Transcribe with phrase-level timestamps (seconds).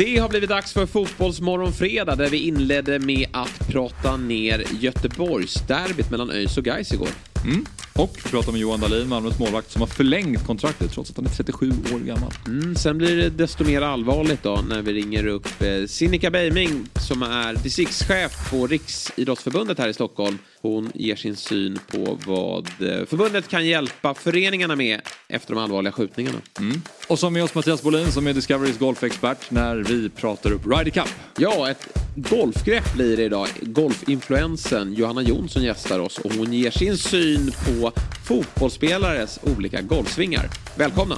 [0.00, 6.10] Det har blivit dags för Fotbollsmorgon fredag där vi inledde med att prata ner Göteborgsderbyt
[6.10, 7.08] mellan ÖIS och Gais igår.
[7.44, 7.64] Mm.
[7.94, 11.30] Och prata med Johan Dahlin, Malmös målvakt, som har förlängt kontraktet trots att han är
[11.30, 12.32] 37 år gammal.
[12.46, 16.86] Mm, sen blir det desto mer allvarligt då när vi ringer upp eh, Sinikka Beiming
[16.94, 20.38] som är distriktschef på Riksidrottsförbundet här i Stockholm.
[20.62, 25.92] Hon ger sin syn på vad eh, förbundet kan hjälpa föreningarna med efter de allvarliga
[25.92, 26.38] skjutningarna.
[26.58, 26.82] Mm.
[27.08, 30.90] Och så med oss Mattias Bolin som är Discoverys golfexpert när vi pratar upp Ryder
[30.90, 31.08] Cup.
[31.38, 33.48] Ja, ett golfgrepp blir det idag.
[33.60, 37.92] Golfinfluensen Johanna Jonsson gästar oss och hon ger sin syn på
[38.24, 40.50] fotbollsspelares olika golfsvingar.
[40.76, 41.16] Välkomna!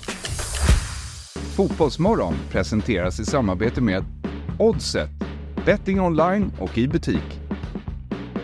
[1.57, 4.05] Fotbollsmorgon presenteras i samarbete med
[4.59, 5.11] Oddset,
[5.67, 7.42] betting online och i butik.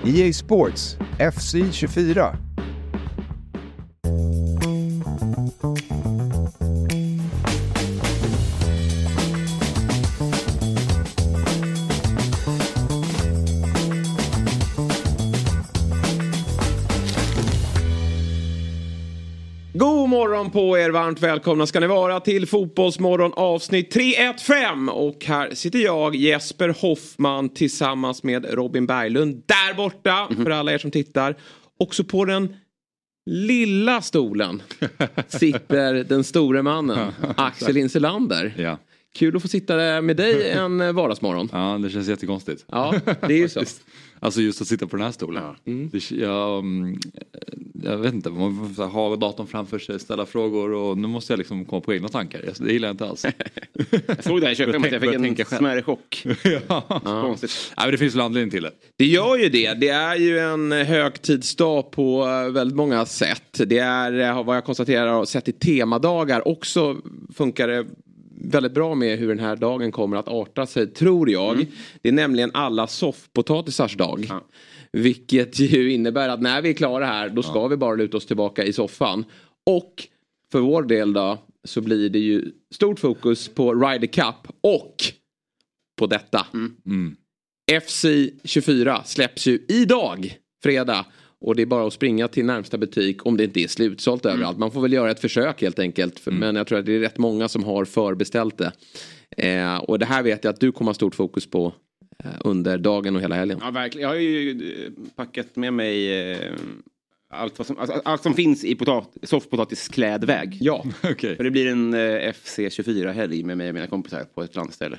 [0.09, 2.48] EA Sports, FC 24.
[20.55, 24.89] Morgon på er, varmt välkomna ska ni vara till Fotbollsmorgon avsnitt 315.
[24.89, 30.45] Och här sitter jag, Jesper Hoffman, tillsammans med Robin Berglund där borta, Mhm.
[30.45, 31.37] för alla er som tittar.
[31.79, 32.57] Också på den
[33.31, 34.63] lilla stolen
[35.29, 38.55] sitter den store mannen, Axel Insulander.
[38.59, 38.79] Ja.
[39.19, 41.49] Kul att få sitta med dig en vardagsmorgon.
[41.53, 42.65] ja, det känns jättekonstigt.
[42.69, 43.61] Ja, det är ju så.
[44.21, 45.43] Alltså just att sitta på den här stolen.
[45.65, 45.91] Mm.
[45.93, 46.99] Det, jag, mm,
[47.83, 51.39] jag vet inte, man får ha datorn framför sig, ställa frågor och nu måste jag
[51.39, 52.45] liksom komma på egna tankar.
[52.49, 53.27] Alltså, Det gillar jag inte alls.
[54.07, 55.59] Jag såg det här i köpet, jag fick en själv.
[55.59, 56.27] smärre chock.
[56.69, 57.01] ja.
[57.05, 57.73] Konstigt.
[57.77, 58.73] Nej, men det finns väl anledning till det.
[58.97, 59.75] Det gör ju det.
[59.75, 63.61] Det är ju en högtidsdag på eh, väldigt många sätt.
[63.67, 66.97] Det är eh, vad jag konstaterar sett i temadagar också
[67.35, 67.87] funkar det
[68.41, 71.67] väldigt bra med hur den här dagen kommer att arta sig, tror jag.
[72.03, 74.27] Det är nämligen alla soffpotatisars dag.
[74.29, 74.45] Ja.
[74.93, 78.27] Vilket ju innebär att när vi är klara här då ska vi bara luta oss
[78.27, 79.25] tillbaka i soffan.
[79.67, 80.09] Och
[80.53, 84.95] för vår del då så blir det ju stort fokus på Ryder Cup och
[85.99, 86.47] på detta.
[86.87, 87.17] Mm.
[87.83, 88.05] FC
[88.45, 91.07] 24 släpps ju idag, fredag.
[91.41, 94.59] Och det är bara att springa till närmsta butik om det inte är slutsålt överallt.
[94.59, 96.19] Man får väl göra ett försök helt enkelt.
[96.19, 98.73] För, Men jag tror att det är rätt många som har förbeställt det.
[99.37, 101.75] Eh, och det här vet jag att du kommer ha stort fokus på
[102.25, 103.59] eh, under dagen och hela helgen.
[103.63, 104.09] Ja, verkligen.
[104.09, 106.53] Jag har ju eh, packat med mig eh,
[107.31, 110.59] allt, vad som, alltså, allt som finns i potat, soffpotatisklädväg.
[110.61, 111.37] Ja, Okej.
[111.37, 114.99] För det blir en eh, FC24-helg med mig och mina kompisar på ett landställe.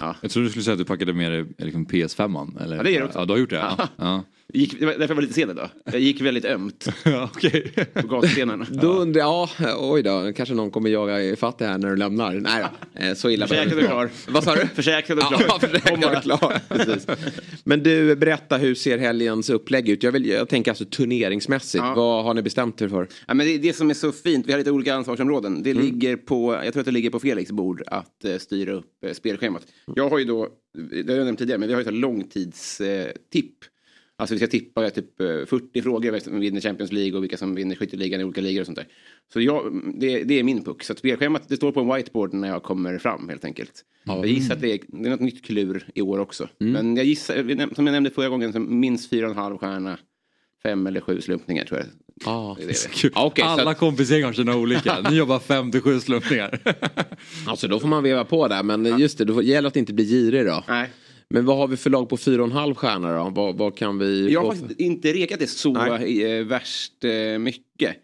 [0.00, 0.16] Ja.
[0.22, 2.62] Jag trodde du skulle säga att du packade med dig liksom PS5.
[2.62, 2.76] Eller?
[2.76, 3.18] Ja, det gör jag också.
[3.18, 3.56] Ja, du har gjort det?
[3.56, 3.88] Ja.
[3.96, 4.24] ja.
[4.52, 5.68] Gick, därför jag var lite sen idag.
[5.84, 7.30] Jag gick väldigt ömt ja
[7.92, 8.66] på gatstenarna.
[8.82, 11.96] då undrar jag, ja, oj då, kanske någon kommer jaga ifatt det här när du
[11.96, 12.32] lämnar.
[12.34, 14.10] Nej då, eh, så illa Försäkrad och klar.
[14.28, 14.66] Vad sa du?
[14.66, 15.44] Försäkrad och klar.
[15.48, 16.60] Ja, försäkrad och klar.
[16.68, 17.06] Precis.
[17.64, 20.02] Men du, berätta hur ser helgens upplägg ut?
[20.02, 21.84] Jag, vill, jag tänker alltså turneringsmässigt.
[21.84, 21.94] Ja.
[21.94, 23.08] Vad har ni bestämt er för?
[23.26, 25.62] Ja, men det, det som är så fint, vi har lite olika ansvarsområden.
[25.62, 29.04] Det ligger på, jag tror att det ligger på Felix bord att eh, styra upp
[29.06, 29.62] eh, spelschemat.
[29.96, 30.48] Jag har ju då,
[31.04, 33.30] det har jag nämnt tidigare, men vi har ju ett långtidstipp.
[33.32, 33.54] Tipp.
[34.24, 37.36] Alltså vi ska tippa typ eh, 40 frågor, vilka som vinner Champions League och vilka
[37.36, 38.86] som vinner skytteligan i olika ligor och sånt där.
[39.32, 40.82] Så jag, det, det är min puck.
[40.82, 43.84] Så att spelschemat, det står på en whiteboard när jag kommer fram helt enkelt.
[44.04, 46.48] Jag gissar att det är, det är något nytt klur i år också.
[46.58, 49.98] Men jag gissar, som jag nämnde förra gången, så minst fyra och en halv stjärna.
[50.62, 51.88] Fem eller sju slumpningar tror jag.
[52.24, 52.56] Ah.
[52.58, 53.10] Det det.
[53.14, 55.00] Okej, så Alla att- kompisgäng har sina olika.
[55.10, 56.58] Ni jobbar 5 till 7 slumpningar.
[57.46, 58.62] Alltså då får man veva på där.
[58.62, 60.64] Men just det, då gäller att inte bli girig då.
[60.68, 60.90] Nej.
[61.34, 63.30] Men vad har vi för lag på fyra och en halv stjärna då?
[63.34, 66.38] Vad, vad kan vi Jag har faktiskt inte rekat det så Nej.
[66.38, 67.96] eh, värst eh, mycket.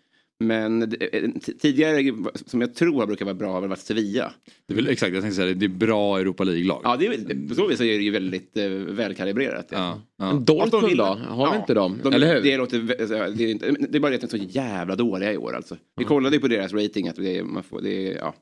[0.44, 1.30] Men eh,
[1.60, 2.14] tidigare,
[2.46, 4.32] som jag tror har brukat vara bra, har väl varit Sevilla.
[4.66, 5.54] Det är väl, exakt, jag tänkte säga det.
[5.54, 6.80] Det är bra Europa League-lag.
[6.84, 9.66] Ja, det är, på så vis är det ju väldigt eh, välkalibrerat.
[9.70, 10.32] Ja, ja.
[10.32, 11.04] Men Dortmund då?
[11.04, 12.00] Har vi Ja, inte dem?
[12.02, 12.42] de- Eller hur?
[12.42, 14.96] Det, låter, alltså, det, är inte, det är bara det att de är så jävla
[14.96, 15.76] dåliga i år alltså.
[15.96, 18.34] Vi kollade ju på deras rating att det, man får, det, är- ja.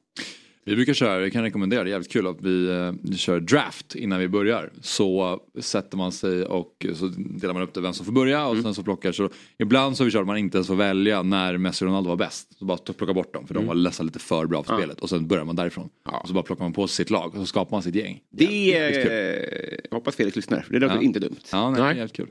[0.68, 3.40] Vi brukar köra, jag kan rekommendera, det är jävligt kul att vi, eh, vi kör
[3.40, 4.70] draft innan vi börjar.
[4.82, 8.56] Så sätter man sig och så delar man upp det vem som får börja och
[8.56, 11.22] sen så plockar så ibland så har vi kört att man inte ens får välja
[11.22, 12.58] när Messi och Ronaldo var bäst.
[12.58, 15.08] Så bara plocka bort dem för de var nästan lite för bra för spelet och
[15.08, 15.88] sen börjar man därifrån.
[16.22, 18.20] Och så bara plockar man på sig sitt lag och så skapar man sitt gäng.
[18.30, 21.02] Det är, jag hoppas Felix lyssnar, för det låter Ja.
[21.02, 21.36] inte dumt.
[21.52, 21.96] Ja, nej, Nej.
[21.96, 22.28] jävligt kul.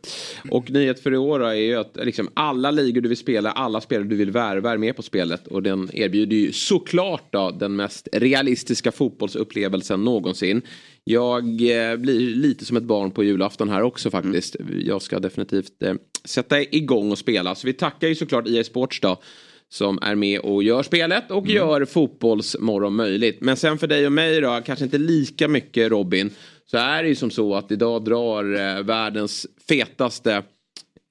[0.51, 3.81] Och nyhet för i år är ju att liksom alla ligor du vill spela, alla
[3.81, 5.47] spelare du vill värva är med på spelet.
[5.47, 10.61] Och den erbjuder ju såklart då den mest realistiska fotbollsupplevelsen någonsin.
[11.03, 14.55] Jag eh, blir lite som ett barn på julafton här också faktiskt.
[14.85, 15.93] Jag ska definitivt eh,
[16.25, 17.55] sätta igång och spela.
[17.55, 19.21] Så vi tackar ju såklart EA Sports då.
[19.69, 21.55] som är med och gör spelet och Mm.
[21.55, 23.37] gör fotbollsmorgon möjligt.
[23.41, 26.29] Men sen för dig och mig då, kanske inte lika mycket Robin,
[26.65, 30.43] så är det ju som så att idag drar eh, världens fetaste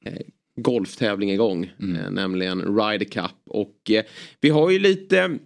[0.07, 0.13] eh,
[0.61, 1.73] golftävling igång.
[1.81, 1.97] Mm.
[1.97, 3.31] Eh, nämligen Ryder Cup.
[3.51, 4.05] Och eh,
[4.41, 5.39] vi har ju lite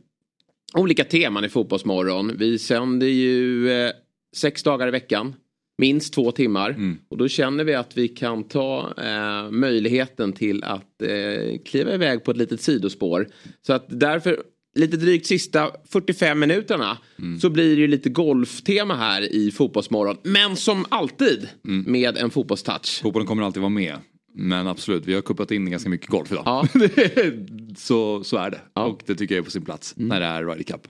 [0.74, 2.36] olika teman i Fotbollsmorgon.
[2.36, 3.90] Vi sänder ju eh,
[4.36, 5.34] sex dagar i veckan.
[5.78, 6.70] Minst två timmar.
[6.70, 6.98] Mm.
[7.08, 12.24] Och då känner vi att vi kan ta eh, möjligheten till att eh, kliva iväg
[12.24, 13.26] på ett litet sidospår.
[13.66, 14.42] Så att därför
[14.78, 17.40] lite drygt sista 45 minuterna Mm.
[17.40, 20.16] så blir det ju lite golftema här i Fotbollsmorgon.
[20.22, 21.92] Men som alltid Mm.
[21.92, 23.00] med en fotbollstouch.
[23.02, 23.96] Fotbollen kommer alltid vara med.
[24.34, 26.42] Men absolut, vi har kuppat in ganska mycket golf idag.
[26.46, 26.66] Ja.
[27.76, 28.60] så, så är det.
[28.74, 28.84] Ja.
[28.84, 30.88] Och det tycker jag är på sin plats när det är Ryder Cup.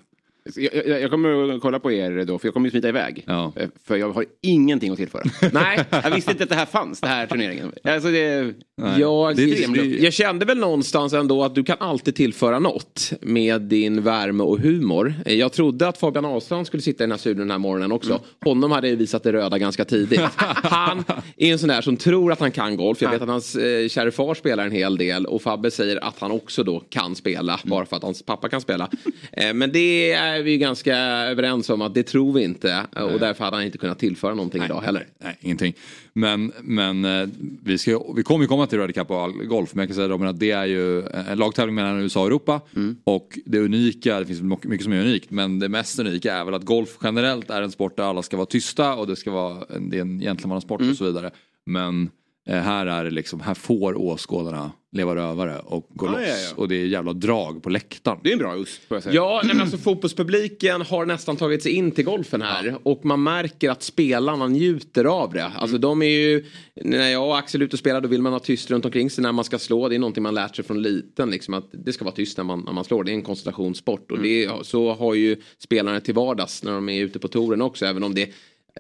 [0.57, 3.25] Jag, jag, jag kommer att kolla på er då, för jag kommer ju smita iväg.
[3.27, 3.53] Ja.
[3.57, 5.23] Eh, För jag har ingenting att tillföra.
[5.53, 7.73] Nej, Jag visste inte att det här fanns, den här turneringen.
[7.85, 8.55] Alltså det.
[8.99, 13.13] Jag, Det är- det- jag kände väl någonstans ändå att du kan alltid tillföra något
[13.21, 15.15] med din värme och humor.
[15.27, 18.11] Jag trodde att Fabian Ahlstrand skulle sitta i den här studion den här morgonen också.
[18.11, 18.23] Mm.
[18.45, 20.21] Honom hade jag visat det röda ganska tidigt.
[20.63, 21.05] Han
[21.37, 23.03] är en sån där som tror att han kan golf.
[23.03, 26.19] Jag vet att hans eh, kära far spelar en hel del och Fabbe säger att
[26.19, 27.61] han också då kan spela Mm.
[27.71, 28.89] bara för att hans pappa kan spela.
[29.33, 33.21] Eh, men det är vi ju ganska överens om att det tror vi inte och
[33.21, 35.07] därför hade han inte kunnat tillföra någonting idag heller.
[35.19, 35.75] Nej, ingenting.
[36.13, 37.29] Men, men eh,
[37.63, 39.75] vi, ska, vi kommer ju komma till Ryder Cup och all golf.
[39.75, 42.61] Men jag kan säga Robin att det är ju en lagtävling mellan USA och Europa.
[42.77, 42.97] Mm.
[43.05, 45.31] Och det unika, det finns mycket som är unikt.
[45.31, 48.37] Men det mest unika är väl att golf generellt är en sport där alla ska
[48.37, 48.95] vara tysta.
[48.95, 50.91] Och det ska vara det är en gentlemannasport Mm.
[50.91, 51.31] och så vidare.
[51.67, 52.09] Men eh,
[52.49, 56.21] här är det liksom, här får åskådarna leva rövare och gå Ja, loss.
[56.29, 56.55] ja, ja.
[56.57, 58.19] Och det är jävla drag på läktaren.
[58.23, 59.15] det är en bra USP, får jag säga.
[59.15, 62.77] Ja, nej, men alltså fotbollspubliken har nästan tagit sig in till golfen här.
[62.83, 65.45] Och man märker att spelarna njuter av det.
[65.45, 66.45] Alltså de är ju,
[66.85, 69.11] när jag och Axel är ute och spelar då vill man ha tyst runt omkring
[69.11, 69.89] sig när man ska slå.
[69.89, 71.31] Det är någonting man lärt sig från liten.
[71.31, 73.05] Liksom, att det ska vara tyst när man, när man slår.
[73.05, 74.13] Det är en koncentrationssport.
[74.13, 77.87] Och det, så har ju spelarna till vardags när de är ute på touren också.
[77.87, 78.31] Även om det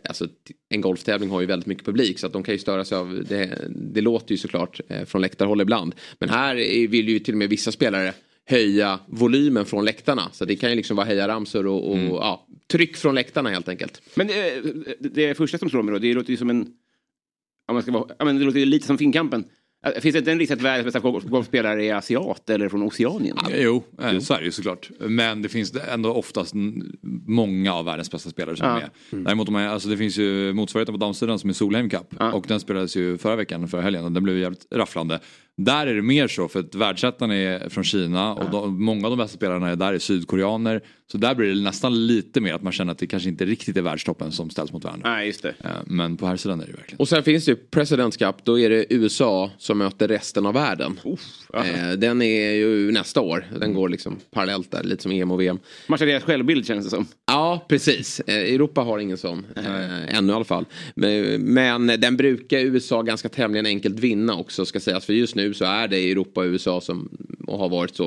[0.08, 0.28] Alltså,
[0.68, 3.24] en golftävling har ju väldigt mycket publik så att de kan ju störa sig av
[3.28, 3.68] det.
[3.68, 5.94] Det låter ju såklart eh, från läktarhåll ibland.
[6.18, 8.12] Men här är- vill ju till och med vissa spelare
[8.46, 10.28] höja volymen från läktarna.
[10.32, 14.02] Så det kan ju liksom vara hejaramsor och, och ja, tryck från läktarna helt enkelt.
[14.14, 14.34] Men eh,
[15.00, 16.60] det första som slår mig då, det låter ju som en...
[17.68, 19.44] Om man ska vara, ja, men det låter ju lite som Finnkampen.
[20.00, 23.36] Finns det inte en risk att världens bästa golf- golfspelare är asiat eller från Oceanien?
[23.54, 24.90] Jo, eh, så är det ju såklart.
[24.98, 26.54] Men det finns ändå oftast
[27.26, 28.76] många av världens bästa spelare som Ja.
[28.76, 29.24] är med.
[29.24, 32.14] Däremot om man, alltså det finns ju motsvarigheten på damsidan som är Solheim Cup.
[32.18, 32.32] Ja.
[32.32, 35.20] Och den spelades ju förra veckan, förra helgen och den blev jävligt rafflande.
[35.64, 39.10] Där är det mer så för att världsettan är från Kina och de, många av
[39.10, 40.80] de bästa spelarna är där är sydkoreaner.
[41.12, 43.76] Så där blir det nästan lite mer att man känner att det kanske inte riktigt
[43.76, 45.10] är världstoppen som ställs mot varandra.
[45.10, 45.54] Nej, just det.
[45.64, 46.98] Eh, Men på här sidan är det verkligen.
[46.98, 48.36] Och sen finns det ju Presidents Cup.
[48.44, 51.00] Då är det USA som möter resten av världen.
[51.54, 53.44] Eh, den är ju nästa år.
[53.60, 55.58] Den går liksom parallellt där, lite som EM och VM.
[55.86, 57.06] Matchar deras självbild känns det som.
[57.26, 58.20] Ja, precis.
[58.20, 59.46] Eh, Europa har ingen sån.
[59.56, 60.64] Eh, ännu i alla fall.
[60.94, 65.06] Men, men den brukar USA ganska tämligen enkelt vinna också ska sägas.
[65.06, 67.08] För just nu så är det Europa och USA som
[67.46, 68.06] och har varit så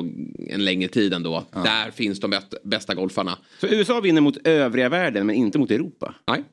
[0.49, 1.43] en längre tid ändå.
[1.51, 3.37] Där finns de bäst, bästa golfarna.
[3.59, 6.15] Så USA vinner mot övriga världen men inte mot Europa?
[6.27, 6.43] Nej.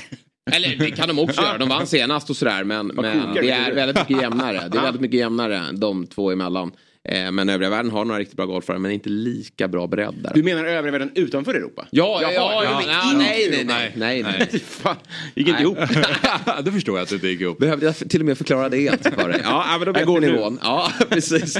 [0.52, 1.58] Eller det kan de också göra.
[1.58, 2.64] De vann senast och sådär.
[2.64, 3.50] Men, men det.
[3.50, 4.68] är väldigt mycket jämnare.
[4.68, 6.72] Det är väldigt mycket jämnare de två emellan.
[7.08, 10.32] Eh, Men övriga världen har några riktigt bra golfare men inte lika bra bredd där.
[10.34, 11.86] Du menar övriga världen utanför Europa?
[11.90, 14.48] Ja, ja, ja, ja, inte nej, nej, nej, nej, nej.
[14.52, 14.60] Nej.
[14.60, 14.96] Fan,
[15.34, 15.78] gick inte ihop.
[16.64, 17.58] det förstår jag att det inte gick ihop.
[17.58, 19.40] Behövde jag till och med förklara det för dig?
[19.44, 20.32] Ja, ja, men då vet Jag går ni nu.
[20.32, 20.58] nivån.
[20.62, 21.58] Ja, precis.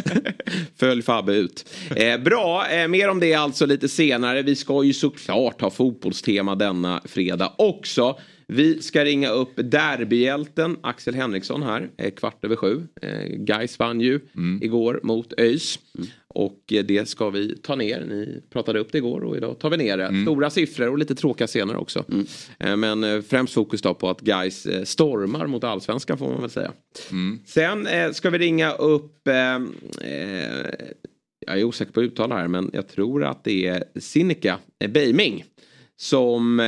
[0.77, 1.69] Följ Fabbe ut.
[1.97, 4.43] Eh, bra, eh, mer om det alltså lite senare.
[4.43, 8.19] Vi ska ju såklart ha fotbollstema denna fredag också.
[8.53, 12.87] Vi ska ringa upp derbyhjälten Axel Henriksson här, eh, kvart över sju.
[13.03, 14.21] Eh, Gais vann ju
[14.63, 15.79] igår mot ÖIS.
[16.29, 18.05] Och eh, det ska vi ta ner.
[18.09, 20.23] Ni pratade upp det igår och idag tar vi ner det.
[20.23, 22.05] Stora siffror och lite tråkiga scener också.
[22.59, 24.35] Eh, Men främst fokus då på att eh,
[24.85, 26.73] stormar mot allsvenskan får man väl säga.
[27.47, 29.55] Sen eh, ska vi ringa upp, eh,
[30.11, 30.71] eh,
[31.47, 35.45] jag är osäker på att uttala här men jag tror att det är Sinikka Beiming.
[35.97, 36.61] Som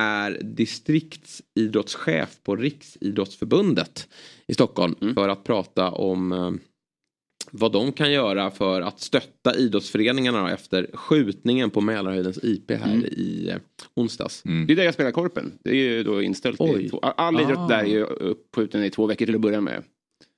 [0.00, 4.08] är distriktsidrottschef på Riksidrottsförbundet
[4.46, 4.94] i Stockholm.
[5.14, 6.50] För att prata om eh,
[7.52, 13.50] vad de kan göra för att stötta idrottsföreningarna efter skjutningen på Mälarhöjdens IP här i
[13.50, 13.56] eh,
[13.94, 14.42] onsdags.
[14.42, 15.52] Det är där jag spelar korpen.
[15.64, 16.60] Det är ju då inställt.
[16.60, 17.68] I två, all idrott Ah.
[17.68, 19.82] där är ju uppskjuten i två veckor till att börja med.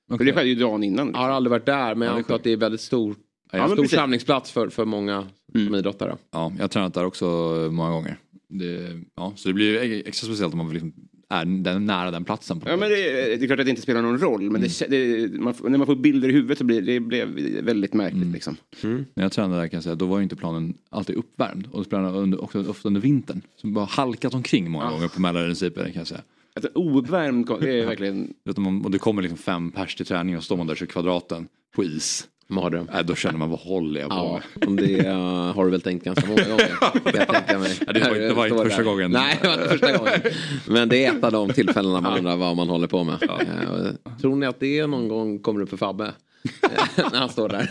[0.07, 0.25] För Okej.
[0.25, 1.11] det skedde ju dagen innan.
[1.13, 3.15] Jag har aldrig varit där men jag antar att det är väldigt stor,
[3.51, 3.91] Ja, stor precis.
[3.91, 5.27] samlingsplats för, för många
[5.65, 6.17] som idrottare.
[6.31, 7.25] Ja, jag har tränat där också
[7.71, 8.17] många gånger.
[8.47, 10.93] Det, ja, så det blir ju extra speciellt om man liksom
[11.33, 12.59] är den, nära den platsen.
[12.59, 14.87] På ja, men det, det, är klart att det inte spelar någon roll men det,
[14.89, 17.27] det, man, när man får bilder i huvudet så blir det blev
[17.63, 18.21] väldigt märkligt.
[18.21, 18.33] Mm.
[18.33, 18.57] Liksom.
[18.83, 19.05] Mm.
[19.13, 21.85] När jag tränade där kan jag säga då var ju inte planen alltid uppvärmd och
[21.85, 23.41] spelade under, också, ofta under vintern.
[23.55, 24.91] Så bara halkat omkring många ah.
[24.91, 26.21] gånger på Mälarprincipen kan jag säga.
[26.55, 28.33] Alltså, ouppvärmd, det är verkligen...
[28.83, 31.83] och det kommer liksom fem pers till träning och står man där i kvadraten på
[31.83, 32.27] is.
[32.47, 32.89] Mardröm.
[32.93, 34.77] Äh, då känner man vad håller jag på ja, med?
[34.77, 35.15] Det uh,
[35.55, 36.69] har du väl tänkt ganska många gånger.
[37.47, 37.77] jag mig.
[37.87, 38.83] Ja, det var, det var inte första där.
[38.83, 39.11] gången.
[39.11, 40.21] Nej, det var inte första gången.
[40.67, 43.17] Men det är ett av de tillfällena man undrar vad man håller på med.
[43.21, 43.39] Ja.
[43.39, 46.11] Uh, tror ni att det någon gång kommer upp för Fabbe?
[46.95, 47.67] när han står där.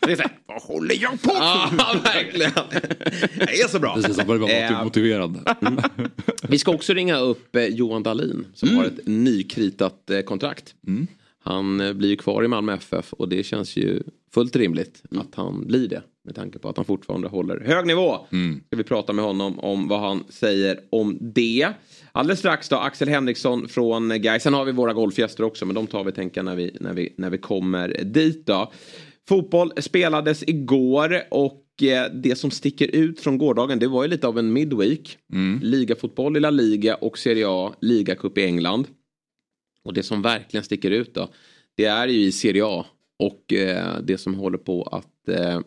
[0.00, 1.42] det är så här, vad håller jag på med?
[1.42, 1.70] Ja,
[2.04, 2.52] verkligen.
[3.34, 3.94] Det är så bra.
[3.94, 5.50] Precis, han börjar vara motiverad.
[6.48, 8.78] Vi ska också ringa upp Johan Dahlin som mm.
[8.78, 10.74] har ett nykritat kontrakt.
[10.86, 11.06] Mm.
[11.44, 14.02] Han eh, blir ju kvar i Malmö FF och det känns ju
[14.34, 15.22] fullt rimligt mm.
[15.22, 16.02] att han blir det.
[16.24, 18.26] Med tanke på att han fortfarande håller hög nivå.
[18.32, 18.60] Mm.
[18.66, 21.68] Ska vi prata med honom om vad han säger om det.
[22.12, 24.42] Alldeles strax då Axel Henriksson från Gais.
[24.42, 27.14] Sen har vi våra golfgäster också men de tar vi tänka när vi, när vi,
[27.16, 28.72] när vi kommer dit då.
[29.28, 34.26] Fotboll spelades igår och eh, det som sticker ut från gårdagen det var ju lite
[34.26, 35.18] av en midweek.
[35.32, 35.60] Mm.
[35.62, 38.86] Ligafotboll i La Liga och Serie A, ligacup i England.
[39.84, 41.28] Och det som verkligen sticker ut då.
[41.76, 42.86] Det är ju i Serie A.
[43.18, 45.60] Och eh, det som håller på att eh,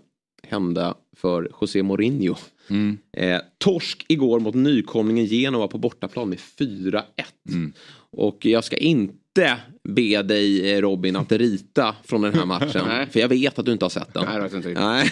[0.43, 2.35] hända för José Mourinho.
[2.69, 2.97] Mm.
[3.17, 7.01] Eh, torsk igår mot nykomlingen Genova på bortaplan med 4-1.
[7.49, 7.73] Mm.
[8.11, 13.07] Och jag ska inte be dig eh, Robin att rita från den här matchen.
[13.11, 14.25] för jag vet att du inte har sett den.
[14.25, 15.09] Nej,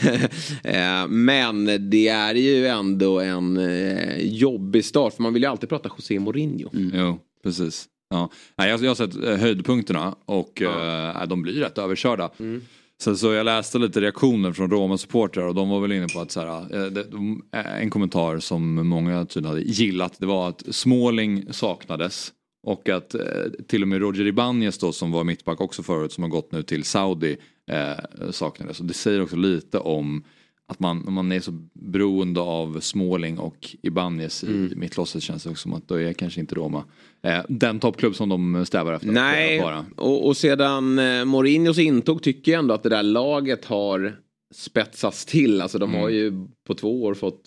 [0.64, 5.14] eh, Men det är ju ändå en eh, jobbig start.
[5.14, 6.70] För man vill ju alltid prata José Mourinho.
[6.74, 6.92] Mm.
[6.94, 7.88] Jo, precis.
[8.10, 8.30] Ja.
[8.58, 11.22] Nej, jag, jag har sett eh, höjdpunkterna och ja.
[11.22, 12.30] äh, de blir rätt överkörda.
[12.40, 12.62] Mm.
[12.98, 16.32] Så, så jag läste lite reaktioner från Roma-supportrar och de var väl inne på att
[16.32, 21.54] så här, det, de, en kommentar som många tydligen hade gillat det var att Småling
[21.54, 22.32] saknades.
[22.68, 23.16] Och att
[23.68, 26.64] till och med Roger Ibanez då som var mittback också förut som har gått nu
[26.64, 27.38] till Saudi
[27.72, 28.80] eh, saknades.
[28.80, 30.24] Och det säger också lite om
[30.68, 34.80] att man, man är så beroende av Småling och Ibanez i mm.
[34.80, 36.84] mittlåset känns det också som att då är kanske inte Roma
[37.24, 39.08] eh, den toppklubb som de strävar efter.
[39.08, 39.64] Nej,
[39.96, 44.16] och, och, sedan eh, Mourinhos intåg tycker jag ändå att det där laget har
[44.54, 45.62] spetsats till.
[45.62, 46.02] Alltså de mm.
[46.02, 47.42] har ju på två år fått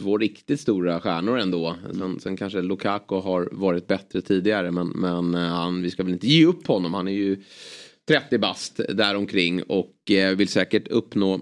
[0.00, 1.76] två riktigt stora stjärnor ändå.
[1.92, 6.12] Sen, sen kanske Lukaku har varit bättre tidigare men, men eh, han, vi ska väl
[6.12, 6.94] inte ge upp honom.
[6.94, 7.42] Han är ju
[8.08, 11.40] 30 bast däromkring och eh, vill säkert uppnå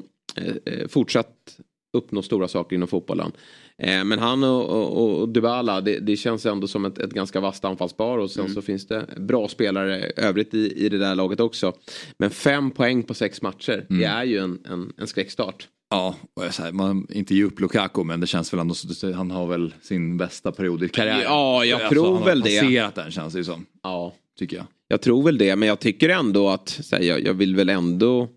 [0.89, 1.59] fortsatt
[1.97, 3.33] uppnå stora saker inom fotbollen.
[3.79, 7.41] Eh, men han och, och, och Dybala, det, det, känns ändå som ett, ett ganska
[7.41, 8.55] vasst anfallspar och sen mm.
[8.55, 11.73] så finns det bra spelare övrigt i, i det där laget också.
[12.19, 14.01] Men fem poäng på sex matcher, mm.
[14.01, 15.69] det är ju en, en, en skräckstart.
[15.91, 16.17] Ja,
[16.59, 19.75] här, man inte ge upp Lukaku men det känns väl ändå så han har väl
[19.83, 21.23] sin bästa period i karriären.
[21.23, 22.57] Ja, jag alltså, tror väl det.
[22.57, 23.67] Han har passerat den känns det som.
[23.83, 24.15] Ja.
[24.39, 24.67] Tycker jag.
[24.89, 28.29] Jag tror väl det men jag tycker ändå att, här, jag, jag vill väl ändå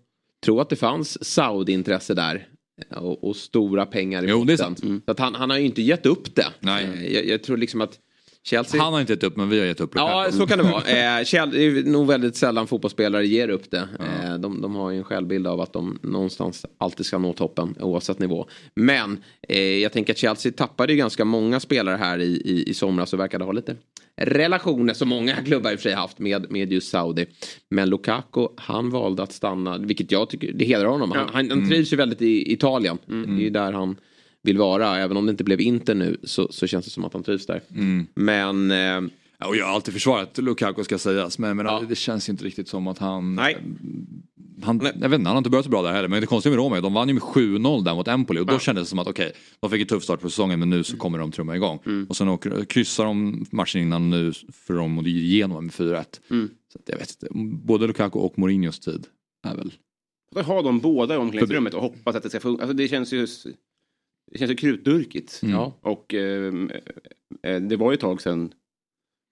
[0.44, 2.48] tror att det fanns Saudi-intresse där.
[2.96, 4.82] Och, och, stora pengar i jo, sant.
[4.82, 5.02] Mm.
[5.04, 6.46] Så att han, han har ju inte gett upp det.
[6.60, 6.84] Nej.
[6.84, 7.98] Eh, jag, jag tror liksom att
[8.42, 8.82] Chelsea...
[8.82, 9.92] Han har inte gett upp men vi har gett upp.
[9.94, 11.18] Ja så kan det vara.
[11.18, 13.88] Eh, Chelsea, det är nog väldigt sällan fotbollsspelare ger upp det.
[14.00, 17.74] Eh, de, de, har ju en självbild av att de någonstans alltid ska nå toppen
[17.80, 18.46] oavsett nivå.
[18.74, 22.74] Men eh, jag tänker att Chelsea tappade ju ganska många spelare här i, i, i
[22.74, 23.76] somras och verkade ha lite
[24.20, 27.26] relationer som många klubbar i och för sig haft med, med just Saudi.
[27.68, 31.12] Men Lukaku, han valde att stanna, vilket jag tycker, det hedrar honom.
[31.12, 32.98] Han, han, han trivs ju väldigt i Italien.
[33.08, 33.36] Mm.
[33.36, 33.96] Det är ju där han
[34.42, 34.98] vill vara.
[34.98, 37.46] Även om det inte blev Inter nu så, så känns det som att han trivs
[37.46, 37.62] där.
[37.74, 38.06] Mm.
[38.14, 38.70] Men...
[38.70, 41.38] Eh, ja, och jag har alltid försvarat Lukaku ska sägas.
[41.38, 41.82] Men, men ja.
[41.88, 43.34] det känns inte riktigt som att han...
[43.34, 43.56] Nej.
[44.62, 46.08] Han, jag vet inte, han har inte börjat så bra där heller.
[46.08, 48.40] Men det konstiga med Roma de vann ju med 7-0 där mot Empoli.
[48.40, 48.58] Och då ja.
[48.58, 50.84] kändes det som att okej, okay, de fick en tuff start på säsongen men nu
[50.84, 51.78] så kommer de trumma igång.
[51.86, 52.06] Mm.
[52.08, 56.04] Och sen åker, kryssar de matchen innan nu för dem och igenom med 4-1.
[56.30, 56.50] Mm.
[56.72, 57.28] Så jag vet inte,
[57.66, 59.06] både Lukaku och Mourinhos tid
[59.48, 59.72] är väl...
[60.36, 62.62] Att ha dem båda i omklädningsrummet och hoppas att det ska funka.
[62.62, 63.26] Alltså det känns ju
[64.30, 65.40] det känns ju krutdurkigt.
[65.42, 65.70] Mm.
[65.80, 66.54] Och eh,
[67.42, 68.52] eh, det var ju ett tag sedan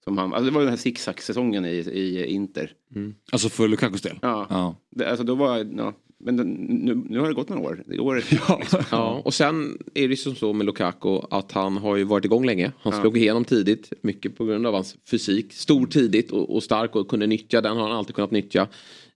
[0.05, 2.73] som han, alltså det var ju den här zigzag-säsongen i, i Inter.
[2.95, 3.15] Mm.
[3.33, 4.19] Alltså för Lukakos del?
[4.23, 4.47] Ja.
[4.51, 4.77] ja.
[4.91, 5.95] Det, alltså då var, ja.
[6.21, 7.85] Men nu, nu har det gått några år.
[7.87, 8.63] Det år ja.
[8.91, 9.23] ja.
[9.25, 12.73] Och sen är det som så med Lukaku att han har ju varit igång länge.
[12.81, 13.01] Han ja.
[13.01, 13.93] slog igenom tidigt.
[14.03, 15.53] Mycket på grund av hans fysik.
[15.53, 18.69] Stor tidigt och, och stark och kunde nyttja den har han alltid kunnat nyttja.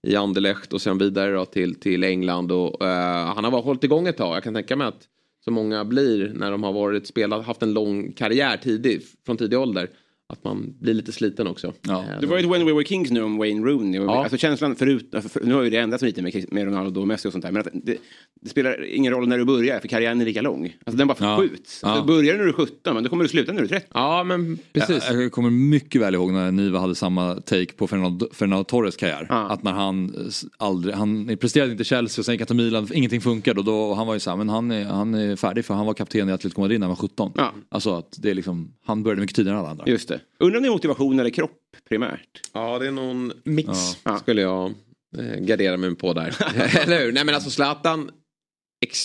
[0.07, 2.51] I Anderlecht och sen vidare då till, till England.
[2.51, 2.87] Och, uh,
[3.35, 4.35] han har bara hållit igång ett tag.
[4.35, 5.07] Jag kan tänka mig att
[5.43, 9.59] som många blir när de har varit spelat, haft en lång karriär tidig, från tidig
[9.59, 9.89] ålder
[10.33, 11.73] att man blir lite sliten också.
[11.81, 12.03] Ja.
[12.03, 14.01] Eh, Det var ju ett When We Were Kings nu om Wayne Rooney.
[14.01, 14.23] Ja.
[14.23, 17.27] Alltså känslan förut, för, nu har ju det ändrats lite med, med Ronaldo och Messi
[17.27, 17.51] och sånt där.
[17.51, 17.97] Men att det,
[18.41, 20.75] det spelar ingen roll när du börjar för karriären är lika lång.
[20.85, 21.79] Alltså den bara förskjuts.
[21.83, 21.89] Ja.
[21.89, 23.87] Alltså, börjar när du är 17 men då kommer du sluta när du är 30.
[23.93, 25.03] Ja men precis.
[25.09, 28.95] Jag, jag kommer mycket väl ihåg när Niva hade samma take på Fernando, Fernando Torres
[28.95, 29.25] karriär.
[29.29, 29.49] Ja.
[29.49, 30.15] Att när han
[30.57, 33.75] aldrig, han presterade inte Chelsea och sen gick han till Milan, ingenting funkade och då
[33.75, 36.29] och han var ju såhär, men han är, han är färdig för han var kapten
[36.29, 37.31] i Atletico Madrid när han var 17.
[37.35, 37.53] Ja.
[37.69, 39.83] Alltså att det är liksom, han började mycket tidigare än alla andra.
[39.87, 40.19] Just det.
[40.39, 42.41] Undrar om det är motivation eller kropp primärt.
[42.53, 43.69] Ja, det är någon mix
[44.03, 44.17] Ja.
[44.17, 44.73] skulle jag
[45.17, 46.35] eh, gardera mig på där.
[46.83, 47.11] Eller hur?
[47.11, 48.11] Nej men alltså Zlatan,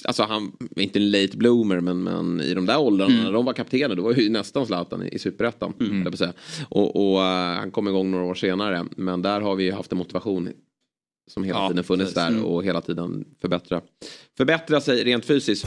[0.05, 3.25] alltså han inte en late bloomer men, men i de där åldrarna Mm.
[3.25, 5.73] när de var kaptener då var ju nästan Zlatan i, i superettan.
[6.17, 6.33] säga.
[6.69, 9.93] Och, och eh, han kom igång några år senare men där har vi ju haft
[9.93, 10.49] en motivation
[11.31, 12.35] som hela Ja, tiden funnits precis.
[12.37, 13.81] där och hela tiden förbättra,
[14.37, 15.67] förbättra sig rent fysiskt.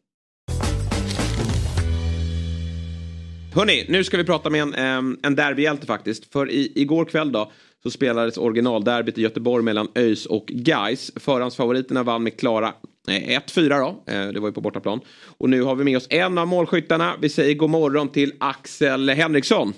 [3.55, 6.33] Hörni, nu ska vi prata med en, en derbyhjälte faktiskt.
[6.33, 7.51] För i, igår kväll då
[7.83, 11.11] så spelades originalderbyt i Göteborg mellan ÖIS och Gais.
[11.15, 12.73] Förhandsfavoriterna vann med klara
[13.07, 14.13] eh, 1-4 då.
[14.13, 14.99] Eh, det var ju på bortaplan.
[15.37, 17.13] Och nu har vi med oss en av målskyttarna.
[17.21, 19.73] Vi säger god morgon till Axel Henriksson.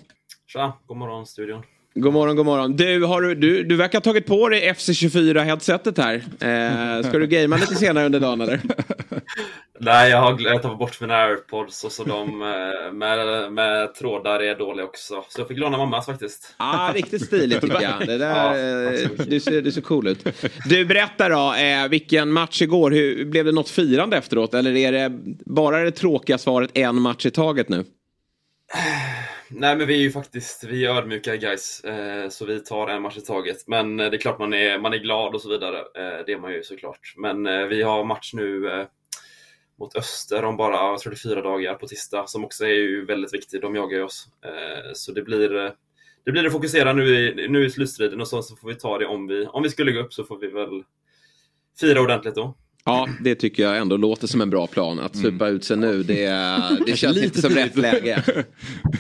[0.48, 1.63] Tja, god morgon studion.
[1.96, 2.75] God morgon, god morgon.
[2.75, 6.15] Du, har du, du, du verkar ha tagit på dig FC24-headsetet här.
[6.15, 8.62] Eh, ska du gamea lite senare under dagen eller?
[9.84, 14.40] Nej, jag har jag tagit bort mina airpods och så de eh, med, med trådar
[14.40, 15.25] är dåliga också.
[15.30, 16.56] Så jag fick låna mammas faktiskt.
[16.58, 18.08] Ah, riktigt stiligt tycker jag.
[18.08, 20.27] Det där, Ja, eh, du, ser, du ser cool ut.
[20.66, 22.92] Du, berätta då, eh, vilken match igår.
[22.92, 24.53] Hur, blev det något firande efteråt?
[24.53, 25.12] Eller är det
[25.46, 27.86] bara det tråkiga svaret en match i taget nu?
[29.55, 33.01] Nej, men vi är ju faktiskt vi är ödmjuka guys, eh, så vi tar en
[33.01, 33.68] match i taget.
[33.68, 35.77] Men eh, det är klart man är, man är glad och så vidare.
[35.77, 37.14] Eh, det är man ju såklart.
[37.18, 38.86] Men vi har match nu
[39.83, 42.69] mot Öster om bara, jag tror det är fyra dagar på tisdag, som också är
[42.69, 43.61] ju väldigt viktig.
[43.61, 44.27] De jagar ju oss.
[44.46, 45.72] Eh, så det blir, eh,
[46.25, 48.98] det blir att fokusera nu i, nu i slutstriden och så, så får vi ta
[48.98, 50.83] det om vi, om vi skulle gå upp så får vi väl
[51.79, 52.55] fira ordentligt då.
[52.85, 55.00] Ja, det tycker jag ändå låter som en bra plan.
[55.00, 56.29] Att supa ut sig nu, det,
[56.85, 58.24] det känns Lite inte som rätt läge.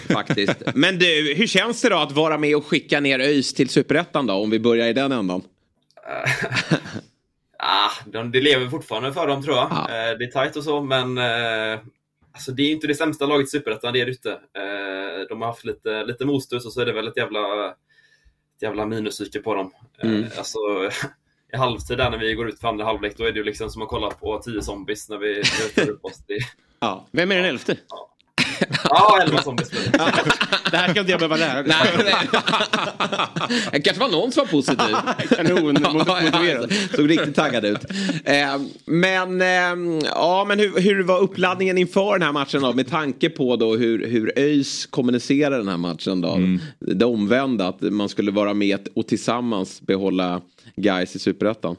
[0.09, 0.63] Faktiskt.
[0.75, 4.27] Men du, hur känns det då att vara med och skicka ner ÖIS till Superettan
[4.27, 4.33] då?
[4.33, 5.41] Om vi börjar i den ändan.
[7.65, 9.67] Ah, de, det lever fortfarande för dem tror jag.
[9.71, 9.81] Ja.
[9.81, 11.79] Eh, det är tajt och så, men eh,
[12.31, 14.31] alltså, det är inte det sämsta laget i Superettan, det är det inte.
[14.31, 18.61] Eh, de har haft lite, lite motstånd och så är det väl ett jävla, ett
[18.61, 19.71] jävla minuspsyke på dem.
[20.03, 20.23] Mm.
[20.23, 20.59] Eh, alltså,
[21.53, 23.69] I halvtid där när vi går ut för andra halvlek, då är det ju liksom
[23.69, 26.23] som att kolla på tio zombies när vi när vi tar upp oss.
[26.27, 26.37] Det,
[26.79, 27.07] Ja.
[27.11, 27.77] Vem är den elfte?
[27.89, 28.12] ja,
[29.21, 29.97] elva zombies blir det.
[30.71, 31.63] Det här ska inte jag behöva lära mig.
[31.67, 32.41] Nej, nej.
[33.71, 34.95] Det kanske var någon som var positiv.
[35.29, 36.73] Kanon, motiverad.
[36.95, 37.85] Såg riktigt taggad ut.
[38.23, 42.73] Eh, men, eh, ja, men hur, hur var uppladdningen inför den här matchen då?
[42.73, 46.39] Med tanke på då hur, hur ÖIS kommunicerar den här matchen då.
[46.79, 50.41] Det omvända, att man skulle vara med och tillsammans behålla
[50.75, 51.75] guys i superettan.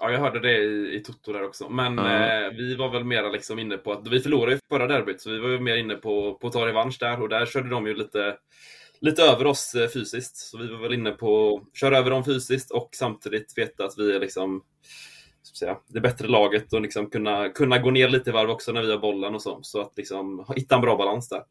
[0.00, 1.68] Ja, jag hörde det i, i Toto där också.
[1.68, 2.44] Men Ja.
[2.46, 5.30] eh, vi var väl mera liksom inne på att vi förlorade ju förra derbyt, så
[5.30, 7.86] vi var ju mer inne på, på att ta revansch där och där körde de
[7.86, 8.36] ju lite,
[9.00, 10.36] lite över oss eh, fysiskt.
[10.36, 13.98] Så vi var väl inne på att köra över dem fysiskt och samtidigt veta att
[13.98, 14.62] vi är liksom
[15.58, 18.82] säga, det bättre laget och liksom kunna, kunna gå ner lite i varv också när
[18.82, 19.58] vi har bollen och så.
[19.62, 21.42] Så att liksom hitta en bra balans där.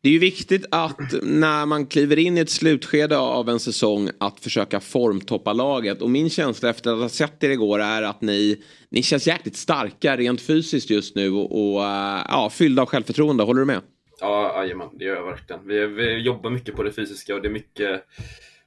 [0.00, 4.10] Det är ju viktigt att när man kliver in i ett slutskede av en säsong
[4.20, 6.02] att försöka formtoppa laget.
[6.02, 9.56] Och min känsla efter att ha sett er igår är att ni, ni känns jäkligt
[9.56, 13.44] starka rent fysiskt just nu och, och eh, ja, fyllda av självförtroende.
[13.44, 13.80] Håller du med?
[14.20, 15.66] Ja, jajamän, det gör jag verkligen.
[15.66, 18.02] Vi, vi jobbar mycket på det fysiska och det är mycket,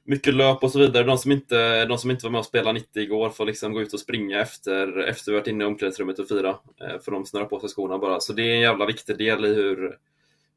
[0.06, 1.04] mycket löp och så vidare.
[1.04, 3.80] De som, inte, de som inte var med och spelade 90 igår får liksom gå
[3.82, 6.48] ut och springa efter, efter vi varit inne i omklädningsrummet och fira.
[6.80, 8.20] Eh, för de snurrar på sig skorna bara.
[8.20, 9.96] Så det är en jävla viktig del i hur,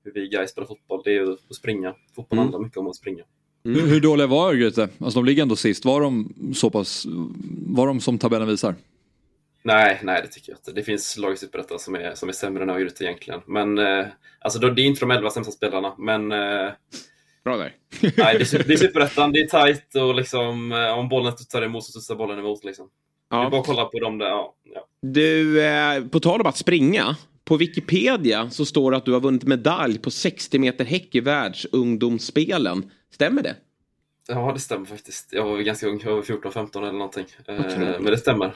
[0.03, 1.01] hur vi guys spelar fotboll.
[1.03, 1.95] Det är ju att springa.
[2.15, 2.43] Fotboll Mm.
[2.43, 3.23] handlar mycket om att springa.
[3.63, 4.89] Hur, hur dåliga var Örgryte?
[4.99, 5.85] Alltså de ligger ändå sist.
[5.85, 7.05] Var de så pass,
[7.67, 8.75] var de som tabellen visar?
[9.63, 10.71] Nej, nej det tycker jag inte.
[10.71, 13.39] Det finns lag i Superettan som är, som är sämre än Örgryte egentligen.
[13.45, 14.05] Men eh,
[14.39, 16.71] alltså då, det är inte de elva sämsta spelarna, men eh,
[17.43, 17.75] Bra där.
[18.01, 21.61] nej, det, är, det är Superettan, det är tajt och liksom eh, om bollen studsar
[21.61, 22.63] emot så studsar bollen emot.
[22.63, 22.89] Liksom.
[23.29, 23.49] Det är Ja.
[23.49, 24.25] bara att kolla på dem där.
[24.27, 24.87] Ja, ja.
[25.01, 27.15] Du, eh, på tal om att springa.
[27.45, 31.19] På Wikipedia så står det att du har vunnit medalj på 60 meter häck i
[31.19, 32.91] världsungdomsspelen.
[33.13, 33.55] Stämmer det?
[34.27, 35.33] ja, det stämmer faktiskt.
[35.33, 37.25] Jag var ganska ung, jag var 14-15 eller någonting.
[37.47, 37.99] Eh, Otroligt.
[37.99, 38.53] men det stämmer.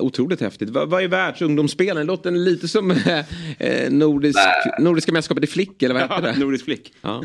[0.00, 0.70] Otroligt häftigt.
[0.70, 2.06] Vad, vad är världsungdomsspelen?
[2.06, 3.18] Det låter lite som eh,
[3.58, 4.38] eh, nordisk,
[4.78, 6.38] Nordiska mästerskapet i flick, eller vad heter det?
[6.38, 6.94] Nordisk flick.
[7.02, 7.24] Ja.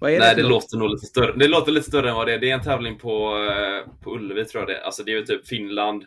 [0.00, 0.20] Vad är det?
[0.20, 0.50] Nej, det något?
[0.50, 1.36] låter nog lite större.
[1.36, 2.38] Det låter lite större än vad det är.
[2.38, 4.82] Det är en tävling på, eh, på Ullevi tror jag det är.
[4.82, 6.04] Alltså det är ju typ Finland,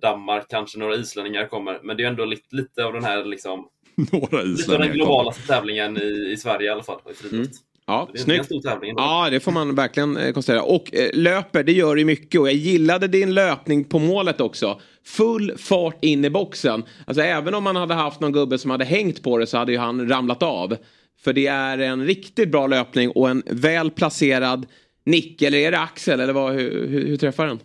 [0.00, 1.80] Danmark, kanske några islänningar kommer.
[1.82, 3.68] Men det är ändå lite, lite av den här liksom,
[4.12, 6.98] Några lite av den globala tävlingen i, i Sverige i alla fall.
[7.10, 7.50] I friidrott.
[7.86, 8.44] Ja, Det är en snyggt.
[8.44, 8.90] stor tävling.
[8.90, 9.02] ändå.
[9.02, 10.62] Ja, det får man verkligen eh, konstatera.
[10.62, 12.40] Och eh, löper, det gör ju mycket.
[12.40, 14.80] Och jag gillade din löpning på målet också.
[15.04, 16.84] Full fart in i boxen.
[17.06, 19.72] Alltså även om man hade haft någon gubbe som hade hängt på det så hade
[19.72, 20.76] ju han ramlat av.
[21.24, 24.66] För det är en riktigt bra löpning och en väl placerad
[25.06, 25.42] nick.
[25.42, 26.20] Eller är det axel?
[26.20, 27.58] Eller vad, hur, hur, hur träffar den?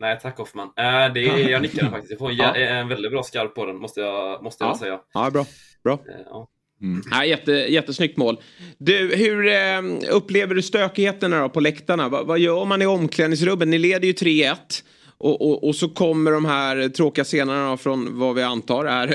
[0.00, 0.66] Nej, tack Hoffman.
[0.66, 0.84] Äh,
[1.14, 2.10] det är, jag nickar den faktiskt.
[2.10, 2.54] Jag får en, Ja.
[2.56, 4.78] en väldigt bra skarp på den, måste jag, måste jag Ja.
[4.78, 4.98] säga.
[5.14, 5.46] Ja, bra.
[5.84, 5.92] bra.
[5.92, 5.98] Eh,
[6.30, 6.48] Ja.
[7.10, 8.40] Ja, jätte, jättesnyggt mål.
[8.78, 12.08] Du, hur eh, upplever du stökigheterna då på läktarna?
[12.08, 13.68] Va, vad gör man i omklädningsrummet?
[13.68, 14.54] Ni leder ju 3-1.
[15.18, 19.08] Och, och, och så kommer de här tråkiga scenerna från vad vi antar är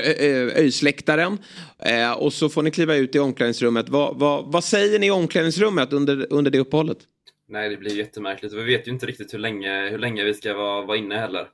[0.58, 1.38] öjsläktaren.
[1.78, 3.88] Eh, och så får ni kliva ut i omklädningsrummet.
[3.88, 6.98] Vad, vad, vad säger ni i omklädningsrummet under, under det uppehållet?
[7.48, 8.52] Nej, det blir jättemärkligt.
[8.54, 11.48] Vi vet ju inte riktigt hur länge, hur länge vi ska vara, vara inne heller.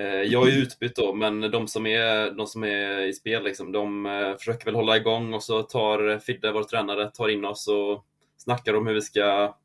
[0.00, 3.72] Eh, Jag är utbytt då, men de som är, de som är i spel, liksom,
[3.72, 7.68] de eh, försöker väl hålla igång och så tar Fidde, vår tränare, tar in oss
[7.68, 8.04] och
[8.36, 9.56] snackar om hur vi ska,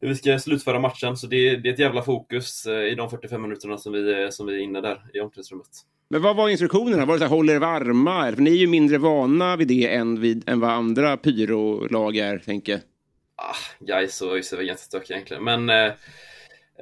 [0.00, 1.16] hur vi ska slutföra matchen.
[1.16, 4.12] Så det är, det är ett jävla fokus eh, i de 45 minuterna som vi,
[4.12, 5.68] är- som vi är inne där i omklädningsrummet.
[6.10, 7.04] Men vad var instruktionerna?
[7.04, 8.32] Var det så här, håll er varma?
[8.34, 12.38] För ni är ju mindre vana vid det än, vid, än vad andra pyrolag är,
[12.38, 12.80] tänker jag.
[13.36, 15.44] Ah, Gais och ÖIS är väl ganska stökiga egentligen.
[15.44, 15.92] Men eh,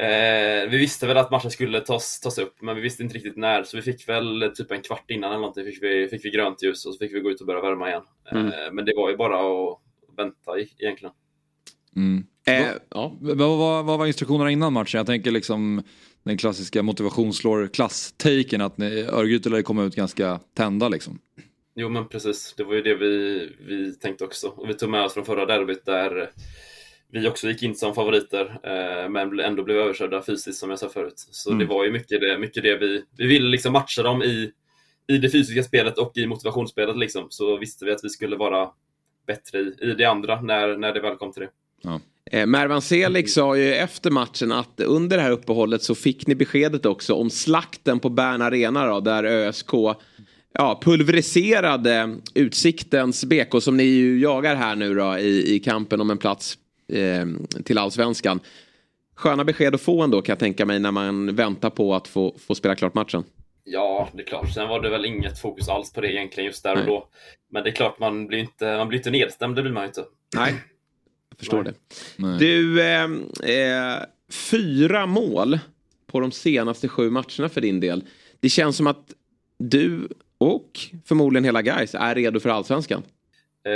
[0.06, 3.36] eh, vi visste väl att matchen skulle tas, tas upp, men vi visste inte riktigt
[3.36, 3.62] när.
[3.62, 6.62] Så vi fick väl typ en kvart innan eller någonting fick vi, fick vi grönt
[6.62, 8.02] ljus och så fick vi gå ut och börja värma igen.
[8.30, 8.46] Mm.
[8.46, 9.78] Eh, men det var ju bara att
[10.16, 11.14] vänta egentligen.
[11.96, 12.26] Mm.
[12.46, 13.16] Eh, ja.
[13.20, 14.98] Vad, vad, vad var instruktionerna innan matchen?
[14.98, 15.82] Jag tänker liksom
[16.22, 21.18] den klassiska motivation slår klass-taken att Örgryte lär komma ut ganska tända liksom.
[21.74, 24.48] Jo men precis, det var ju det vi, vi tänkte också.
[24.48, 26.30] Och vi tog med oss från förra derbyt där
[27.10, 30.88] vi också gick in som favoriter, eh, men ändå blev överkörda fysiskt som jag sa
[30.88, 31.14] förut.
[31.16, 31.58] Så Mm.
[31.58, 34.50] det var ju mycket det, mycket det vi, vi ville liksom matcha dem i,
[35.06, 37.26] i det fysiska spelet och i motivationsspelet liksom.
[37.30, 38.70] Så visste vi att vi skulle vara
[39.26, 41.48] bättre i, i det andra när, när det väl kom till det.
[42.30, 46.34] Eh, Mervan Selig sa ju efter matchen att under det här uppehållet så fick ni
[46.34, 49.70] beskedet också om slakten på Bern Arena då, där ÖSK
[50.52, 56.10] ja, pulveriserade Utsiktens BK som ni ju jagar här nu då i, i kampen om
[56.10, 56.58] en plats
[56.92, 57.26] eh,
[57.64, 58.40] till allsvenskan.
[59.14, 62.34] Sköna besked att få ändå kan jag tänka mig när man väntar på att få,
[62.38, 63.24] få spela klart matchen.
[63.64, 64.52] Ja, det är klart.
[64.54, 66.86] Sen var det väl inget fokus alls på det egentligen just där och Nej.
[66.86, 67.08] då.
[67.50, 69.86] Men det är klart, man blir inte, man blir inte nedstämd, det blir man ju
[69.86, 70.04] inte.
[70.36, 70.54] Nej,
[71.30, 71.72] jag förstår Nej.
[71.72, 71.96] det.
[72.16, 72.38] Nej.
[72.38, 73.04] Du, eh,
[73.56, 74.02] eh,
[74.50, 75.58] fyra mål
[76.06, 78.04] på de senaste sju matcherna för din del.
[78.40, 79.12] Det känns som att
[79.58, 80.08] du
[80.42, 80.70] och
[81.04, 83.02] förmodligen hela guys är redo för allsvenskan.
[83.66, 83.72] Eh,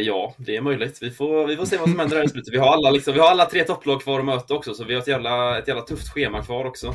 [0.00, 0.98] ja, det är möjligt.
[1.02, 2.54] Vi får, vi får se vad som händer här i slutet.
[2.54, 4.94] Vi har alla, liksom, vi har alla tre topplag kvar att möta också, så vi
[4.94, 6.94] har ett jävla, ett jävla tufft schema kvar också.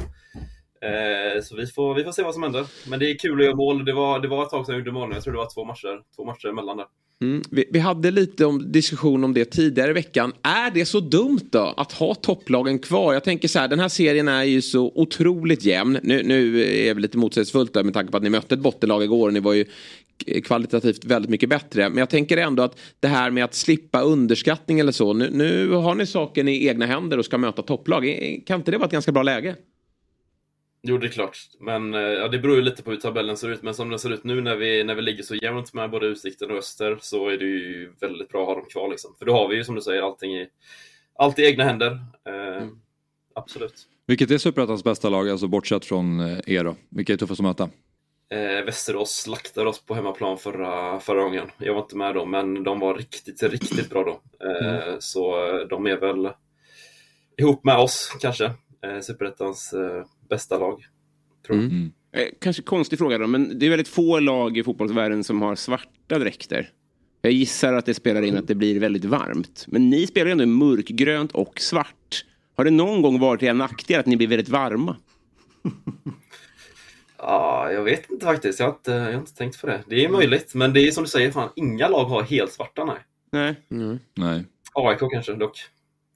[0.82, 2.66] Eh, så vi får, vi får se vad som händer.
[2.90, 3.86] Men det är kul att göra mål.
[3.86, 5.16] Det var, det var ett tag sedan jag gjorde mål nu.
[5.16, 6.86] Jag tror det var två matcher, två matcher emellan där.
[7.22, 7.42] Mm.
[7.52, 10.34] Vi, vi hade lite om diskussion om det tidigare i veckan.
[10.42, 13.14] Är det så dumt då att ha topplagen kvar?
[13.14, 16.00] Jag tänker så här, den här serien är ju så otroligt jämn.
[16.04, 19.04] Nu, nu är det lite motsägelsefullt där med tanke på att ni mötte ett bottenlag
[19.04, 19.66] igår och ni var ju
[20.44, 21.90] kvalitativt väldigt mycket bättre.
[21.90, 25.14] Men jag tänker ändå att det här med att slippa underskattning eller så.
[25.14, 28.04] Nu, nu har ni saken i egna händer och ska möta topplag.
[28.46, 29.56] Kan inte det vara ett ganska bra läge?
[30.88, 31.38] Jo, det är klart.
[31.60, 33.64] Men eh, ja, det beror ju lite på hur tabellen ser ut.
[33.64, 36.06] Men som den ser ut nu när vi, när vi ligger så jämnt med både
[36.08, 38.90] Utsikten och Öster så är det ju väldigt bra att ha dem kvar.
[38.90, 39.16] Liksom.
[39.20, 40.48] För då har vi ju som du säger allting i,
[41.20, 41.92] allt i egna händer.
[42.28, 42.68] Eh,
[43.36, 43.74] Absolut.
[44.08, 46.76] Vilket är Superettans bästa lag, alltså bortsett från eh, er då?
[46.90, 47.70] Vilka är tuffast att möta?
[48.30, 51.52] Eh, Västerås slaktade oss på hemmaplan förra, förra gången.
[51.58, 54.48] Jag var inte med då, men de var riktigt, riktigt bra då.
[54.48, 56.30] Eh, Så eh, de är väl
[57.38, 58.46] ihop med oss kanske,
[58.86, 60.86] eh, Superettans eh, bästa lag.
[61.46, 61.66] Tror jag.
[61.66, 61.92] Mm.
[62.12, 65.56] Eh, kanske konstig fråga då, men det är väldigt få lag i fotbollsvärlden som har
[65.56, 66.70] svarta dräkter.
[67.22, 69.66] Jag gissar att det spelar in att det blir väldigt varmt.
[69.68, 72.26] Men ni spelar ju ändå mörkgrönt och svart.
[72.56, 74.96] Har det någon gång varit er nackdel att ni blir väldigt varma?
[77.18, 78.60] Ja, jag vet inte faktiskt.
[78.60, 79.84] Jag har inte, jag har inte tänkt på det.
[79.88, 82.86] Det är möjligt, men det är som du säger, fan, inga lag har helt svarta,
[82.86, 82.98] nej.
[83.70, 84.00] Nej.
[84.14, 84.46] Nej.
[84.74, 85.60] AIK kanske dock.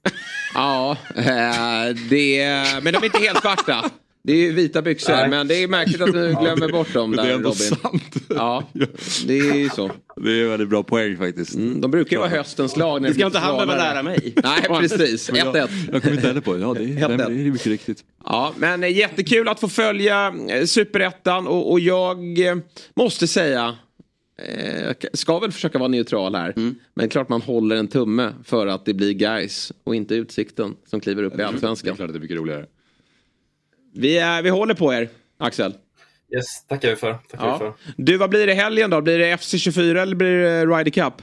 [0.53, 2.45] Ja, eh, det,
[2.83, 3.89] men de är inte helt svarta.
[4.23, 5.29] Det är ju vita byxor, Nej.
[5.29, 7.77] men det är märkligt att du glömmer bort dem där det är ändå Robin.
[7.81, 8.15] sant.
[8.29, 8.63] Ja,
[9.27, 9.91] det är ju så.
[10.15, 11.55] Det är en väldigt bra poäng faktiskt.
[11.55, 13.01] Mm, de brukar ju vara höstens lag.
[13.01, 14.33] När Det ska inte han behöva lära mig.
[14.43, 15.31] Nej, precis.
[15.31, 15.69] Men jag, 1-1.
[15.93, 16.59] jag kommer inte heller på det.
[16.59, 18.03] Ja, det är, det är mycket riktigt.
[18.25, 22.17] Ja, men eh, jättekul att få följa eh, Superettan och, och jag
[22.95, 23.75] måste säga
[24.47, 26.54] eh, jag ska väl försöka vara neutral här.
[26.93, 30.99] Men klart man håller en tumme för att det blir guys och inte Utsikten som
[30.99, 31.95] kliver upp i Det är Allsvenskan.
[31.95, 32.65] klart att det är mycket roligare.
[33.93, 35.73] Vi, är, vi håller på er, Axel.
[36.36, 37.13] Yes, tackar vi för.
[37.13, 37.58] Tackar Ja.
[37.58, 37.73] för.
[37.97, 39.02] Du, vad blir det i helgen då?
[39.02, 41.13] Blir det FC24 eller blir det Ryder Cup?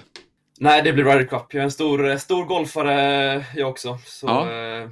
[0.60, 1.42] Nej, det blir Ryder Cup.
[1.50, 3.98] Jag är en stor, stor golfare jag också.
[4.04, 4.42] Så, Ja.
[4.52, 4.88] eh,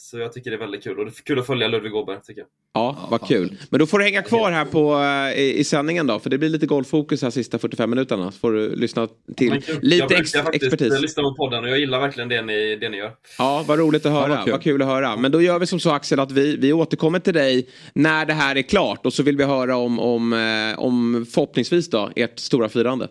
[0.00, 0.98] så jag tycker det är väldigt kul.
[0.98, 2.48] Och det är kul att följa Ludvig Åberg, tycker jag.
[2.74, 3.56] Ja, vad kul.
[3.70, 6.18] Men då får du hänga kvar här på, eh, i, i sändningen då.
[6.18, 8.32] För det blir lite golffokus här sista 45 minuterna.
[8.32, 11.00] Så får du lyssna till jag lite ex, faktiskt expertis.
[11.00, 13.12] lyssna på podden och jag gillar verkligen det ni, det ni gör.
[13.38, 14.28] Ja, vad roligt att höra.
[14.28, 14.52] vad kul.
[14.52, 15.16] vad kul att höra.
[15.16, 18.34] Men då gör vi som så Axel att vi, vi återkommer till dig när det
[18.34, 19.06] här är klart.
[19.06, 23.08] Och så vill vi höra om, om, eh, om förhoppningsvis då ert stora firande.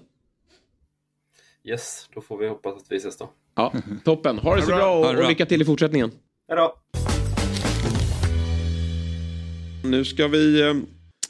[1.63, 3.29] Yes, då får vi hoppas att vi ses då.
[3.55, 3.73] Ja,
[4.03, 4.37] toppen.
[4.37, 4.95] Ha det så bra.
[4.99, 6.11] och, och lycka till i fortsättningen.
[6.49, 6.75] Hej då!
[9.83, 10.73] Nu ska vi eh,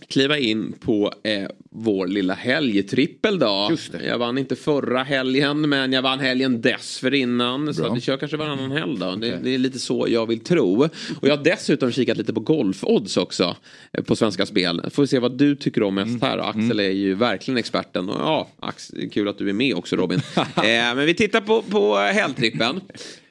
[0.08, 3.72] kliva in på eh, vår lilla helgtrippel då.
[4.06, 7.74] Jag vann inte förra helgen men jag vann helgen dessförinnan.
[7.74, 9.16] Så vi kör kanske varannan helg då.
[9.16, 10.84] Det, det är lite så jag vill tro.
[11.22, 13.56] Och jag har dessutom kikat lite på golfodds också.
[13.94, 14.82] eh, På Svenska Spel.
[14.92, 16.38] Får vi se vad du tycker om mest här.
[16.38, 18.10] Axel är ju verkligen experten.
[18.10, 20.20] Och ja, Axel, kul att du är med också Robin.
[20.36, 22.82] eh, men vi tittar på, på helgtrippen.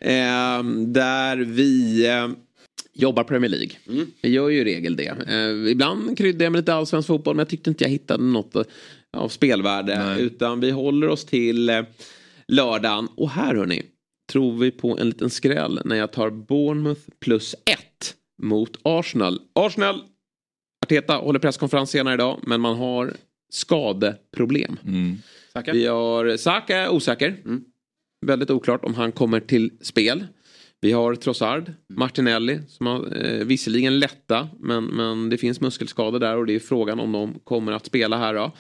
[0.01, 2.07] Eh, där vi...
[3.01, 3.71] Jobbar Premier League.
[4.23, 5.17] Vi gör ju i regel det.
[5.29, 8.55] Eh, ibland kryddar jag med lite allsvensk fotboll men jag tyckte inte jag hittade något
[8.57, 8.63] eh,
[9.13, 10.05] av spelvärde.
[10.05, 10.23] Nej.
[10.23, 11.83] Utan vi håller oss till eh,
[12.49, 13.09] lördagen.
[13.17, 13.83] Och här hörni,
[14.33, 19.41] tror vi på en liten skräll när jag tar Bournemouth plus ett mot Arsenal.
[19.53, 20.03] Arsenal,
[20.87, 23.13] Arteta håller presskonferens senare idag men man har
[23.53, 24.79] skadeproblem.
[25.53, 25.73] Saka?
[25.73, 27.37] Vi har Saka osäker.
[28.27, 30.27] Väldigt oklart om han kommer till spel.
[30.81, 36.37] Vi har Trossard, Martinelli som har eh, visserligen lätta men, men det finns muskelskador där
[36.37, 38.53] och det är frågan om de kommer att spela här då.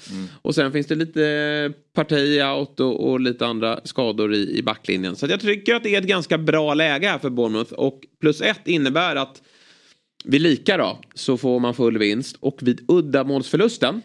[0.43, 5.17] Och sen finns det lite parti out och, och lite andra skador i, i backlinjen.
[5.17, 8.41] Så jag tycker att det är ett ganska bra läge här för Bournemouth och plus
[8.41, 9.43] ett innebär att
[10.25, 14.03] vid lika då så får man full vinst och vid uddamålsförlusten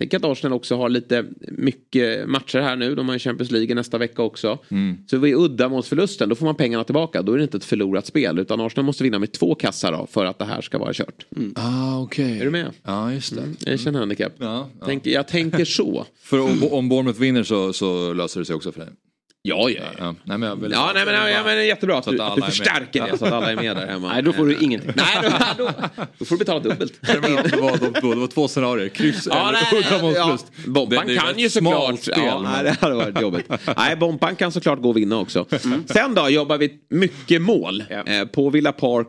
[0.00, 2.94] Tänk att Arsenal också har lite mycket matcher här nu.
[2.94, 4.58] De har ju Champions League nästa vecka också.
[5.06, 7.22] Så vid uddamålsförlusten då får man pengarna tillbaka.
[7.22, 10.06] Då är det inte ett förlorat spel utan Arsenal måste vinna med två kassar då
[10.10, 11.26] för att det här ska vara kört.
[11.54, 12.40] Ah, okej.
[12.40, 12.70] Är du med?
[12.82, 13.70] Ja, just det.
[13.70, 14.32] Jag känner handikapp.
[14.38, 14.86] Ja, ja.
[14.86, 16.06] Tänk, jag tänker så.
[16.22, 18.88] För om, om Bournemouth vinner så, så löser det sig också för dig.
[19.42, 19.90] Ja, ja, ja.
[19.98, 22.16] Ja, nej, men jag vill, Ja, nej men, ja, men det är jättebra att att
[22.16, 22.48] du, att du med.
[22.48, 24.08] förstärker det så att alla är med där hemma.
[24.12, 24.90] Nej, då får du ingenting.
[24.96, 25.28] Nej, då,
[25.64, 25.70] då,
[26.18, 26.92] då får du betala dubbelt.
[27.00, 30.38] Det, var, det var två scenarier, kryss Ja, eller nej, ja.
[30.66, 32.00] Bompan Det- det är kan ju såklart...
[32.06, 33.46] ja, nej, det hade varit jobbigt.
[33.76, 35.46] Nej, Bompan kan såklart gå och vinna också.
[35.86, 38.02] Sen då jobbar vi mycket mål Ja.
[38.12, 39.06] eh, på Villa Park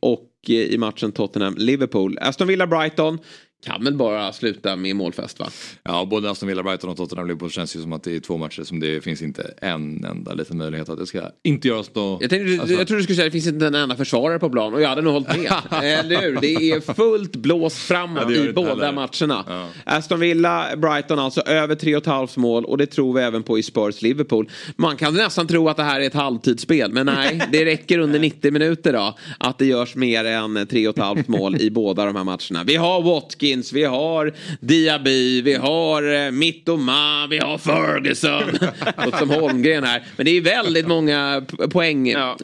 [0.00, 2.18] och eh, i matchen Tottenham-Liverpool.
[2.20, 3.18] Aston Villa-Brighton
[3.64, 5.46] kan väl bara sluta med målfest va?
[5.82, 8.36] Ja, både Aston Villa, Brighton och Tottenham Liverpool känns ju som att det är två
[8.36, 12.20] matcher som det finns inte en enda liten möjlighet att det ska inte göras något.
[12.22, 14.38] Jag, tänkte, Alltså- jag trodde du skulle säga att det finns inte en enda försvarare
[14.38, 15.52] på plan och jag hade nog hållit med.
[15.82, 16.38] Eller hur?
[16.40, 18.92] Det är fullt blås framåt Ja, i båda heller.
[18.92, 19.44] matcherna.
[19.48, 19.68] Ja.
[19.84, 24.02] Aston Villa, Brighton alltså över 3,5 mål och det tror vi även på i Spurs
[24.02, 24.48] Liverpool.
[24.76, 28.18] Man kan nästan tro att det här är ett halvtidsspel men nej, det räcker under
[28.18, 32.64] 90 minuter då att det görs mer än 3,5 mål i båda de här matcherna.
[32.66, 33.02] Vi har
[33.52, 38.42] Watkins, vi har Diaby, vi har eh, Mittoma, vi har Ferguson.
[39.04, 40.02] Låter som Holmgren här.
[40.16, 42.36] Men det är väldigt många poäng, Ja.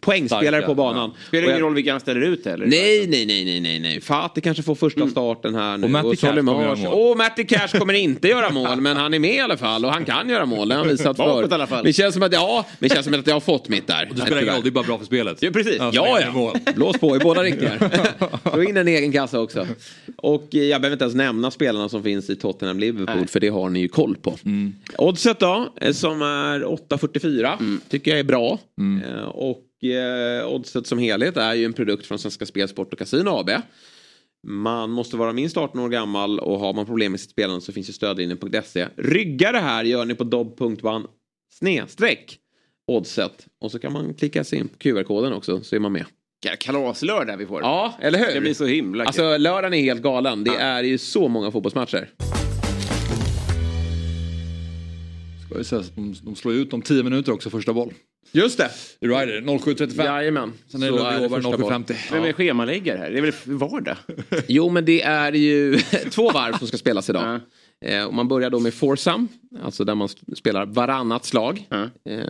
[0.00, 1.10] Poängspelare Starka, på banan.
[1.28, 2.66] Spelar det Och ingen roll vilka han ställer ut eller?
[2.66, 4.00] Nej, nej, nej, nej, nej, nej.
[4.00, 5.84] Fatih kanske får första starten här nu.
[5.84, 7.10] Och Matty Cash kommer göra mål.
[7.10, 9.84] Och Matty Cash kommer inte göra mål, men han är med i alla fall.
[9.84, 11.50] Och han kan göra mål, det har han visat Bakåt för.
[11.50, 11.78] i alla fall.
[11.78, 13.86] Men det känns som att, ja, men det känns som att jag har fått mitt
[13.86, 14.08] där.
[14.14, 15.42] Det spelar ingen roll, det är bara bra för spelet.
[15.42, 15.76] Ja, precis.
[15.78, 16.72] Ja, Ja, ja.
[16.74, 17.90] Blås på i båda riktningar.
[18.50, 19.66] Få in en egen kassa också.
[20.16, 23.70] Och eh, jag behöver inte ens nämna spelarna som finns i Tottenham-Liverpool, för det har
[23.70, 24.36] ni ju koll på.
[24.98, 28.58] Oddset då, eh, som är 8,44, tycker jag är bra.
[29.08, 32.98] Eh, Och eh, oddset som helhet är ju en produkt från Svenska Spel, Sport och
[32.98, 33.50] Casino AB.
[34.46, 37.72] Man måste vara minst 18 år gammal och har man problem med sitt spelande så
[37.72, 38.86] finns ju stödlinjen.se.
[38.96, 41.06] Rygga det här gör ni på dobb.one
[41.52, 42.38] snedstreck
[42.86, 43.46] oddset.
[43.60, 46.04] Och så kan man klicka sig in på QR-koden också så är man med.
[46.58, 47.60] Kalaslördag vi får.
[47.62, 48.34] Ja, eller hur?
[48.34, 49.04] Det blir så himla.
[49.04, 50.44] Alltså lördagen är helt galen.
[50.44, 52.10] Det är ju så många fotbollsmatcher.
[55.46, 57.94] Ska vi säga, de, de slår ut om 10 minuter också första boll.
[58.32, 58.70] Just det.
[59.00, 60.04] I Ryder 07.35.
[60.04, 60.52] Jajamän.
[60.68, 61.40] Sen är det boll.
[61.42, 61.94] 07.50.
[62.12, 63.10] Vem är schemaläggare här?
[63.10, 63.96] Det är väl vardag?
[64.48, 65.78] Jo, men det är ju
[66.10, 67.40] två varv som ska spelas idag.
[67.84, 69.26] Eh, och man börjar då med foursome,
[69.62, 71.66] alltså där man spelar varannat slag.
[71.70, 72.20] Eh,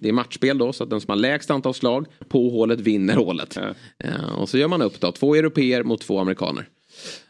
[0.00, 3.16] det är matchspel då, så att den som har lägst antal slag på hålet vinner
[3.16, 3.56] hålet.
[4.04, 6.68] Eh, och så gör man upp då, två europeer mot två amerikaner.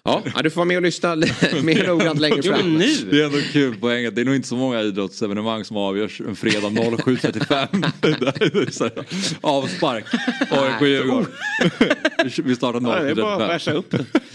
[0.04, 1.16] Ja, du får vara med och lyssna
[1.62, 2.78] mer noggrant längre fram.
[2.78, 6.20] Det är ändå kul poäng att det är nog inte så många idrottsevenemang som avgörs
[6.20, 7.90] en fredag 07.35.
[8.00, 8.92] Det är så här,
[9.40, 10.04] Avspark.
[10.50, 11.26] AIK Djurgården.
[12.44, 13.48] Vi startar Ja, det är bara att 07.35.
[13.48, 13.94] bärsa upp.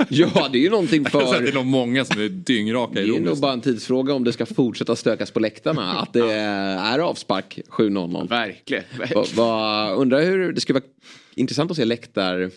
[0.09, 1.41] Ja, det är ju någonting för...
[1.41, 4.23] Det är nog många som är dyngraka Det i är nog bara en tidsfråga om
[4.23, 5.93] det ska fortsätta stökas på läktarna.
[5.93, 8.29] Att det är avspark 7-0.
[8.29, 8.83] Verkligen.
[9.97, 10.89] Undrar hur, det skulle vara
[11.35, 12.51] intressant att se läktar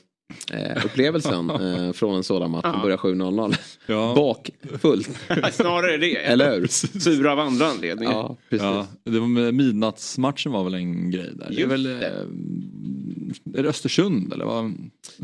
[0.53, 1.51] eh, upplevelsen
[1.87, 3.57] eh, från en sådan match som börjar 7-0.
[3.87, 4.13] Ja.
[4.17, 5.11] Bakfullt.
[5.53, 6.17] Snarare det.
[6.27, 6.67] Eller hur?
[7.01, 8.13] Sura av andra anledningar.
[8.13, 8.63] Ja, precis.
[8.65, 11.47] Ja, det var midnattsmatchen var väl en grej där.
[11.49, 14.75] det är Just väl eh, är det Östersund eller vad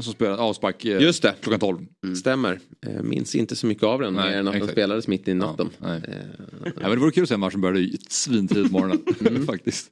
[0.00, 1.34] som spelade avspark eh, Just det.
[1.40, 1.78] klockan 12.
[2.16, 2.60] Stämmer.
[2.86, 5.34] Eh, minns inte så mycket av den Nej, mer än att den spelades mitt i
[5.34, 5.70] natten.
[5.80, 6.00] Ja, nej.
[6.08, 6.14] Eh,
[6.64, 9.02] Ja, men det vore kul att se en match som började svintidigt på morgonen.
[9.26, 9.46] Mm.
[9.46, 9.90] Faktiskt.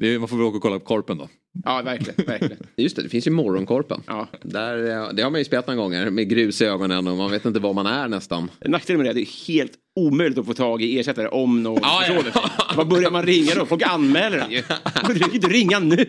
[0.00, 1.28] Det är, man får väl åka och kolla på Korpen då.
[1.64, 2.26] Ja, verkligen.
[2.26, 2.56] verkligen.
[2.76, 4.02] Just det, det finns ju morgonkorpen.
[4.06, 4.26] Ja.
[4.42, 7.30] Där, eh, det har man ju spelat några gånger med grus i ögonen och man
[7.30, 8.50] vet inte var man är nästan.
[8.64, 11.62] Nackdelen med det är att det är helt omöjligt att få tag i ersättare om
[11.62, 12.22] någon Ja, ja.
[12.22, 12.32] det.
[12.76, 13.66] Vad börjar man ringa då?
[13.66, 14.62] Folk anmäler den ju.
[15.06, 16.06] Du kan inte ringa nu.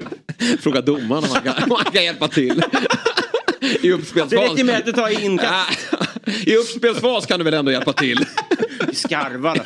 [0.59, 2.63] Fråga domaren om man kan, om man kan hjälpa till.
[3.61, 4.33] I Det uppspelsfas.
[4.51, 5.39] räcker med att du tar in
[6.45, 8.25] I uppspelsfas kan du väl ändå hjälpa till?
[8.93, 9.59] Skarvar.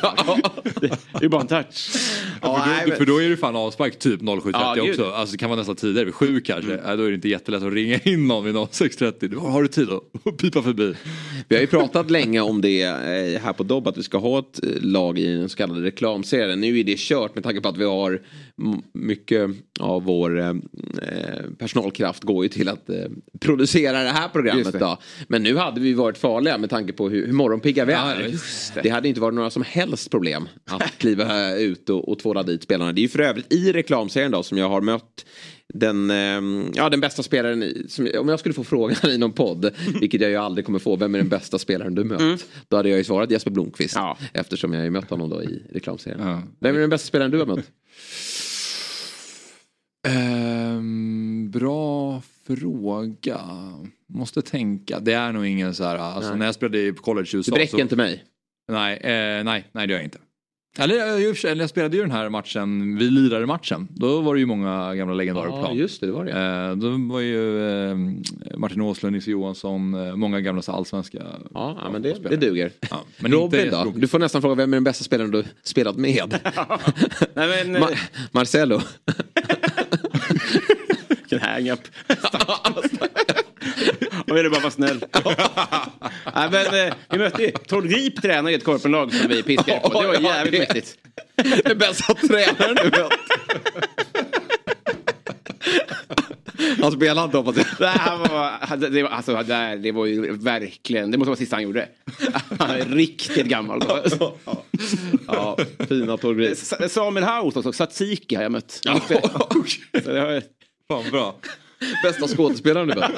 [0.80, 1.96] Det är ju bara en touch.
[2.42, 5.10] Ja, för, nej, då, men- för då är det fan avspark typ 07.30 Ja, också.
[5.10, 6.80] Alltså det kan vara nästan tidigare, vid 7 kanske.
[6.84, 9.28] Ja, då är det inte jättelätt att ringa in någon vid 06.30.
[9.28, 9.88] Då har du tid
[10.24, 10.94] att pipa förbi.
[11.48, 14.38] Vi har ju pratat länge om det eh, här på Dobb att vi ska ha
[14.38, 16.60] ett eh, lag i den så kallade reklamserien.
[16.60, 18.20] Nu är det kört med tanke på att vi har
[18.92, 19.50] mycket
[19.80, 20.54] av vår eh, eh,
[21.58, 22.96] personalkraft går ju till att eh,
[23.40, 24.72] producera det här programmet.
[24.72, 24.78] det.
[24.78, 24.98] Då.
[25.28, 28.20] Men nu hade vi varit farliga med tanke på hur, hur morgonpigga vi Ja, är.
[28.28, 28.88] just det.
[28.88, 32.92] hade inte varit några som helst problem att kliva ut och, och tvåla dit spelarna.
[32.92, 35.26] Det är ju för övrigt i reklamserien då som jag har mött
[35.74, 39.32] den, eh, ja, den bästa spelaren, i- som, om jag skulle få frågan i någon
[39.32, 42.44] podd, vilket jag ju aldrig kommer få, vem är den bästa spelaren du mött?
[42.68, 44.18] Då hade jag ju svarat Jesper Blomqvist, Ja.
[44.32, 46.20] eftersom jag har ju mött honom då i reklamserien.
[46.28, 46.42] Ja.
[46.60, 47.70] Vem är den bästa spelaren du har mött?
[50.08, 53.40] Ehm, bra fråga.
[54.08, 55.00] Måste tänka.
[55.00, 56.38] Det är nog ingen så här, alltså Nej.
[56.38, 57.52] när jag spelade i college i Du USA.
[57.54, 58.24] bräcker så, inte mig.
[58.72, 60.18] Nej, eh, nej, nej det gör jag inte.
[60.78, 63.88] Eller, jag- sig, eller jag spelade ju den här matchen, vi lirade matchen.
[63.90, 65.76] Då var det ju många gamla legendarer på Ja, plan.
[65.76, 66.32] just det, det var det.
[66.32, 67.96] Eh, då var ju eh,
[68.58, 71.18] Martin Åslund, Nisse Johansson, eh, många gamla så allsvenska
[71.54, 72.70] Ja, ja men det, det duger.
[72.90, 73.92] Ja, men Robin då?
[73.96, 76.38] Du får nästan fråga vem är den bästa spelaren du spelat med?
[77.34, 77.98] Nej, men, Ma-
[78.32, 78.78] Marcelo.
[81.08, 81.80] Vilken hang-up.
[84.34, 85.04] Jag ville bara vara snäll.
[86.34, 89.80] Nej, men, eh, vi mötte ju Tord Grip tränar i ett korpenlag som vi piskade
[89.80, 90.00] på.
[90.02, 90.98] Det var jävligt det- mäktigt.
[91.64, 93.12] Den bästa tränaren du mött.
[96.82, 97.66] Han spelade inte hoppas jag.
[97.78, 101.62] Det, var, det, var, alltså, det, det var ju verkligen, det måste vara sista han
[101.62, 101.88] gjorde.
[102.58, 104.04] Han är riktigt gammal då.
[105.26, 105.56] Ja,
[105.88, 106.18] fina.
[106.52, 108.80] S- Samuel Haus också, Tsatsiki har jag mött.
[110.04, 110.42] Så det har,
[110.88, 111.34] Fan bra.
[112.02, 113.10] Bästa skådespelaren du mött.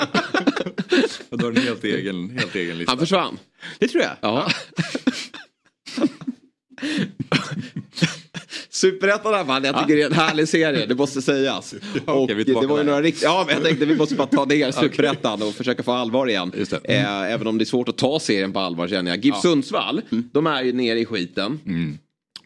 [1.31, 2.91] Du har en helt egen, helt egen lista.
[2.91, 3.39] Han försvann.
[3.79, 4.13] det tror jag.
[4.21, 4.49] Ja.
[8.77, 11.75] Superettan här man, jag tycker det är en härlig serie, det måste sägas.
[11.95, 13.23] vi är det var ju några rikt...
[13.23, 16.53] Ja, men jag tänkte vi måste bara ta ner Superettan och försöka få allvar igen.
[16.85, 19.25] Eh, även om det är svårt att ta serien på allvar känner jag.
[19.25, 21.61] GIF Sundsvall, de är ju nere i skiten.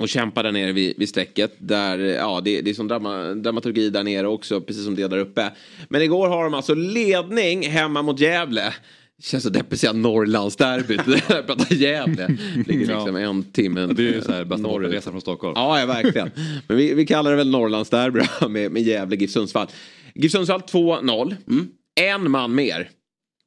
[0.01, 1.53] Och kämpar där nere vid, vid strecket.
[1.59, 5.19] Där, ja, det, det är som drama, dramaturgi där nere också, precis som det där
[5.19, 5.51] uppe.
[5.89, 8.75] Men igår har de alltså ledning hemma mot Gävle.
[9.23, 11.01] Känns så deppigt att säga Norrlandsderbyt.
[11.29, 12.37] Jag pratar Gävle.
[12.67, 15.53] Ligger liksom en timme Det är ju så här bortaresa från Stockholm.
[15.57, 16.31] Ja, ja verkligen.
[16.69, 19.67] Men vi, vi kallar det väl Norrlandsderby med, med Gävle GIF Sundsvall.
[20.15, 21.37] GIF Sundsvall 2-0.
[22.01, 22.91] En man mer.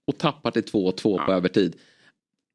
[0.08, 1.76] Och tappar till 2-2 på övertid.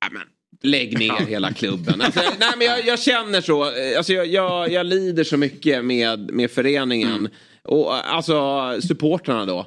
[0.01, 0.23] Ja, men,
[0.63, 2.01] lägg ner hela klubben.
[2.01, 3.65] Alltså, nej, men jag, jag känner så.
[3.97, 7.29] Alltså, jag, jag, jag lider så mycket med, med föreningen.
[7.63, 8.35] Och alltså
[8.81, 9.67] supportrarna då.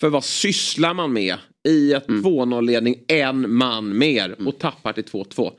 [0.00, 1.36] För vad sysslar man med
[1.68, 5.52] i ett 2-0-ledning en man mer och tappar till 2-2?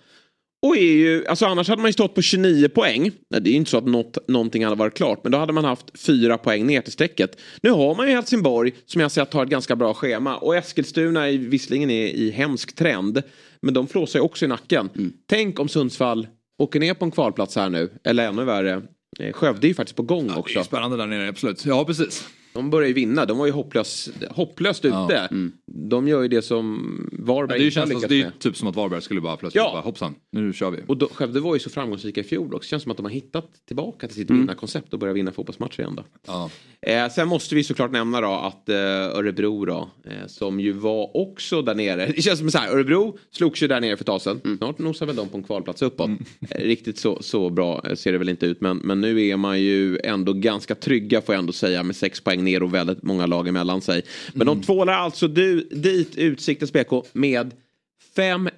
[0.64, 3.12] Och är ju, alltså annars hade man ju stått på 29 poäng.
[3.30, 5.20] Nej, det är ju inte så att något, någonting hade varit klart.
[5.24, 7.38] Men då hade man haft fyra poäng ner till strecket.
[7.62, 10.38] Nu har man ju Helsingborg som jag sett har ett ganska bra schema.
[10.38, 13.24] Och Eskilstuna är visserligen är i hemsk trend.
[13.64, 14.90] Men de flåsar ju också i nacken.
[15.28, 17.90] Tänk om Sundsvall åker ner på en kvalplats här nu.
[18.04, 18.82] Eller ännu värre.
[19.20, 20.58] Eh, Skövde är ju faktiskt på gång Det är också.
[20.60, 21.66] ju spännande där nere, absolut.
[21.66, 22.28] Ja, precis.
[22.54, 23.26] De börjar ju vinna.
[23.26, 25.30] De var ju hopplös, hopplöst ute.
[25.66, 28.32] De gör ju det som Varberg Det inte har lyckats det är med.
[28.34, 29.72] ju typ som att Varberg skulle bara plötsligt Ja.
[29.74, 30.78] bara hoppsan, nu kör vi.
[30.88, 32.70] Och då, Skövde var ju så framgångsrika i fjol också.
[32.70, 34.42] Känns som att de har hittat tillbaka till sitt Mm.
[34.42, 36.04] vinnarkoncept och börjar vinna fotbollsmatcher igen då.
[36.28, 36.50] Ja.
[36.82, 41.18] Eh, sen måste vi såklart nämna då att eh, Örebro då, eh, som ju var
[41.18, 42.06] också där nere.
[42.16, 44.42] Det känns som så här, Örebro slogs ju där nere för ett tag sedan.
[44.46, 44.58] Mm.
[44.58, 46.10] Snart nosar väl de på en kvalplats uppåt.
[46.50, 48.62] Eh, riktigt så, så bra eh, ser det väl inte ut.
[48.62, 52.22] Men, men nu är man ju ändå ganska trygga får jag ändå säga med sex
[52.22, 54.02] poäng ner och väldigt många lag emellan sig.
[54.34, 54.60] Men Mm.
[54.60, 57.54] de tvålar alltså du, dit Utsiktens BK med
[58.16, 58.50] 5-1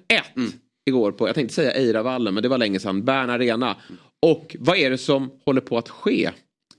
[0.86, 3.76] igår på, jag tänkte säga Eiravallen men det var länge sedan, Bern Arena.
[4.22, 6.30] Och vad är det som håller på att ske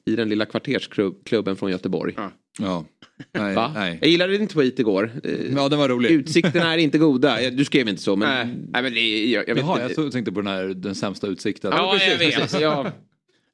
[0.05, 2.13] i den lilla kvartersklubben från Göteborg?
[2.59, 2.85] Ja.
[3.33, 3.71] Nej, Va?
[3.75, 3.97] nej.
[4.01, 5.11] Jag gillade din tweet igår.
[5.55, 6.11] Ja, den var rolig.
[6.11, 7.49] Utsikterna är inte goda.
[7.49, 8.29] Du skrev inte så men...
[8.47, 10.01] Nej, nej men det jag, jag vet Jaha, inte.
[10.01, 11.71] jag tänkte på den här den sämsta utsikten.
[11.75, 12.61] Ja, jag vet.
[12.61, 12.91] Jag,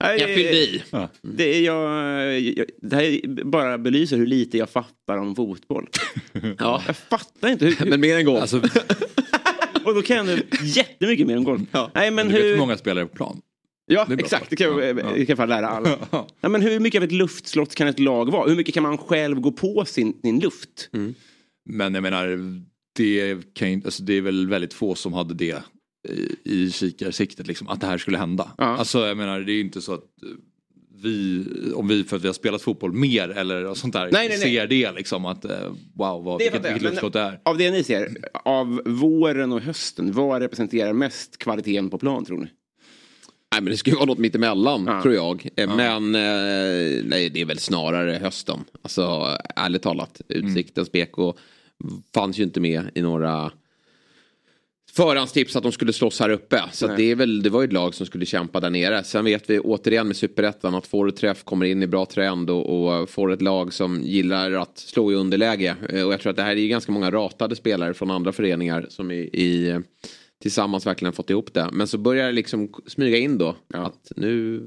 [0.04, 0.82] Nej, jag fyllde i.
[1.22, 5.90] Det, är jag, jag, det här bara belyser hur lite jag fattar om fotboll.
[6.60, 6.84] Ja.
[6.88, 7.90] Jag fattar inte hur...
[7.90, 8.42] Men mer än golf.
[8.42, 8.58] Alltså,
[9.86, 11.62] och då kan jag nu jättemycket mer om golf.
[11.94, 12.50] Nej, men du vet hur...
[12.50, 13.42] hur många spelare på plan?
[13.86, 14.50] Ja, Det exakt.
[14.50, 15.26] Det kan jag, Ja, jag ja.
[15.26, 15.90] kan fan lära alla.
[16.42, 18.50] Nej, men hur mycket av ett luftslott kan ett lag vara?
[18.50, 20.90] Hur mycket kan man själv gå på sin, sin luft?
[21.70, 22.38] Men jag menar,
[22.98, 25.64] det, kan, alltså, det är väl väldigt få som hade det
[26.10, 28.52] i, i kikarsiktet, liksom, att det här skulle hända.
[28.58, 28.64] Ja.
[28.64, 30.04] Alltså jag menar, det är ju inte så att
[31.04, 31.46] vi,
[31.76, 34.38] om vi för att vi har spelat fotboll mer eller sånt där, Nej, nej, nej.
[34.38, 35.52] ser det liksom att eh,
[35.96, 37.40] wow, vad, Det vilket, vilket luftslott det är.
[37.46, 42.38] Av det ni ser, av våren och hösten, vad representerar mest kvaliteten på plan tror
[42.38, 42.48] ni?
[43.54, 45.02] Nej men det ska ju vara något mittemellan Ja.
[45.02, 45.50] tror jag.
[45.56, 48.60] Eh, Men eh, nej, det är väl snarare hösten.
[48.82, 50.22] Alltså ärligt talat.
[50.30, 51.16] Utsiktens BK
[52.14, 53.52] fanns ju inte med i några
[54.96, 56.64] förhandstips att de skulle slåss här uppe.
[56.72, 59.04] Så det, är väl, det var ju ett lag som skulle kämpa där nere.
[59.04, 62.50] Sen vet vi återigen med superettan att får du träff kommer in i bra trend
[62.50, 65.76] och, och får ett lag som gillar att slå i underläge.
[65.90, 68.32] Eh, Och jag tror att det här är ju ganska många ratade spelare från andra
[68.32, 69.80] föreningar som i, i
[70.42, 71.70] tillsammans verkligen fått ihop det.
[71.72, 74.62] Men så börjar det liksom smyga in då att nu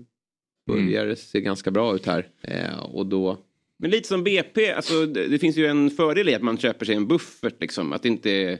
[0.66, 2.28] börjar det se ganska bra ut här.
[2.42, 3.38] Eh, och då
[3.78, 6.86] Men lite som BP, alltså, det, det finns ju en fördel i att man köper
[6.86, 8.58] sig en buffert, liksom, att inte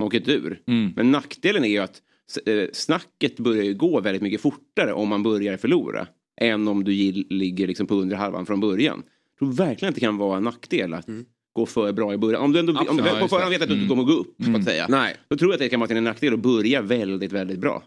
[0.00, 0.62] man åker inte ur.
[0.96, 2.02] Men nackdelen är ju att
[2.46, 6.06] eh, snacket börjar ju gå väldigt mycket fortare om man börjar förlora.
[6.40, 6.92] Än om du
[7.30, 9.02] ligger liksom på under halvan från början.
[9.30, 11.06] Jag tror verkligen att det kan vara en nackdel att
[11.52, 12.42] gå för bra i början.
[12.42, 14.64] Om du ändå om du på förhand vet att du inte kommer gå upp, att
[14.64, 14.86] säga.
[14.88, 15.16] Nej.
[15.28, 17.82] Då tror jag att det kan vara till en nackdel att börja väldigt, väldigt bra.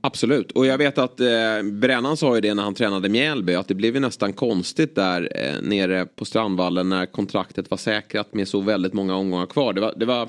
[0.00, 1.26] Absolut, och jag vet att eh,
[1.72, 5.32] Brännan sa ju det när han tränade Mjällby att det blev ju nästan konstigt där
[5.34, 9.72] eh, nere på Strandvallen när kontraktet var säkrat med så väldigt många omgångar kvar.
[9.72, 10.28] Det var, det var,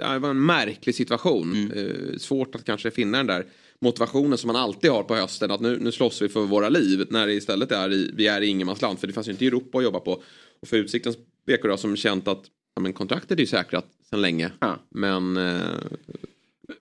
[0.00, 1.72] det var en märklig situation.
[1.76, 3.46] Eh, svårt att kanske finna den där
[3.80, 7.06] motivationen som man alltid har på hösten att nu, nu slåss vi för våra liv
[7.10, 9.78] när det istället är i, vi är i ingenmansland för det fanns ju inte Europa
[9.78, 10.22] att jobba på.
[10.62, 12.44] Och för Utsiktens BK då, som känt att
[12.74, 14.50] ja, men kontraktet är ju säkrat sedan länge.
[14.60, 14.78] Ja.
[14.88, 15.60] Men eh,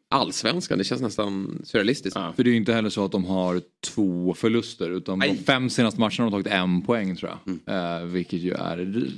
[0.09, 2.19] allsvenskan, det känns nästan surrealistiskt.
[2.35, 5.69] För det är ju inte heller så att de har två förluster utan de fem
[5.69, 7.75] senaste matcherna har de tagit en poäng tror jag.
[7.75, 8.77] Eh, vilket ju är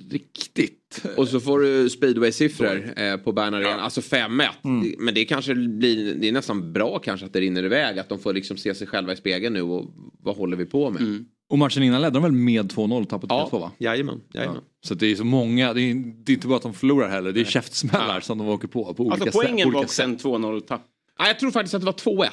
[0.09, 0.80] riktigt...
[1.17, 4.47] Och så får du speedway-siffror eh, på Bern Arena, alltså 5-1.
[4.63, 4.95] Mm.
[4.99, 7.99] Men det kanske blir, det är nästan bra kanske att det rinner iväg.
[7.99, 9.85] Att de får liksom se sig själva i spegeln nu och
[10.19, 11.25] vad håller vi på med?
[11.49, 13.71] Och matchen innan ledde de väl med 2-0 tappat Ja, 3-2 va?
[13.77, 14.21] jajamän.
[14.33, 14.39] Ja.
[14.39, 14.61] jajamän.
[14.85, 17.31] Så det är så många, det är, det är inte bara att de förlorar heller,
[17.31, 18.93] det är käftsmällar som de åker på.
[18.93, 20.81] på olika Alltså sätt- poängen olika var sen 2-0 tapp.
[21.19, 22.27] Nej, jag tror faktiskt att det var 2-1.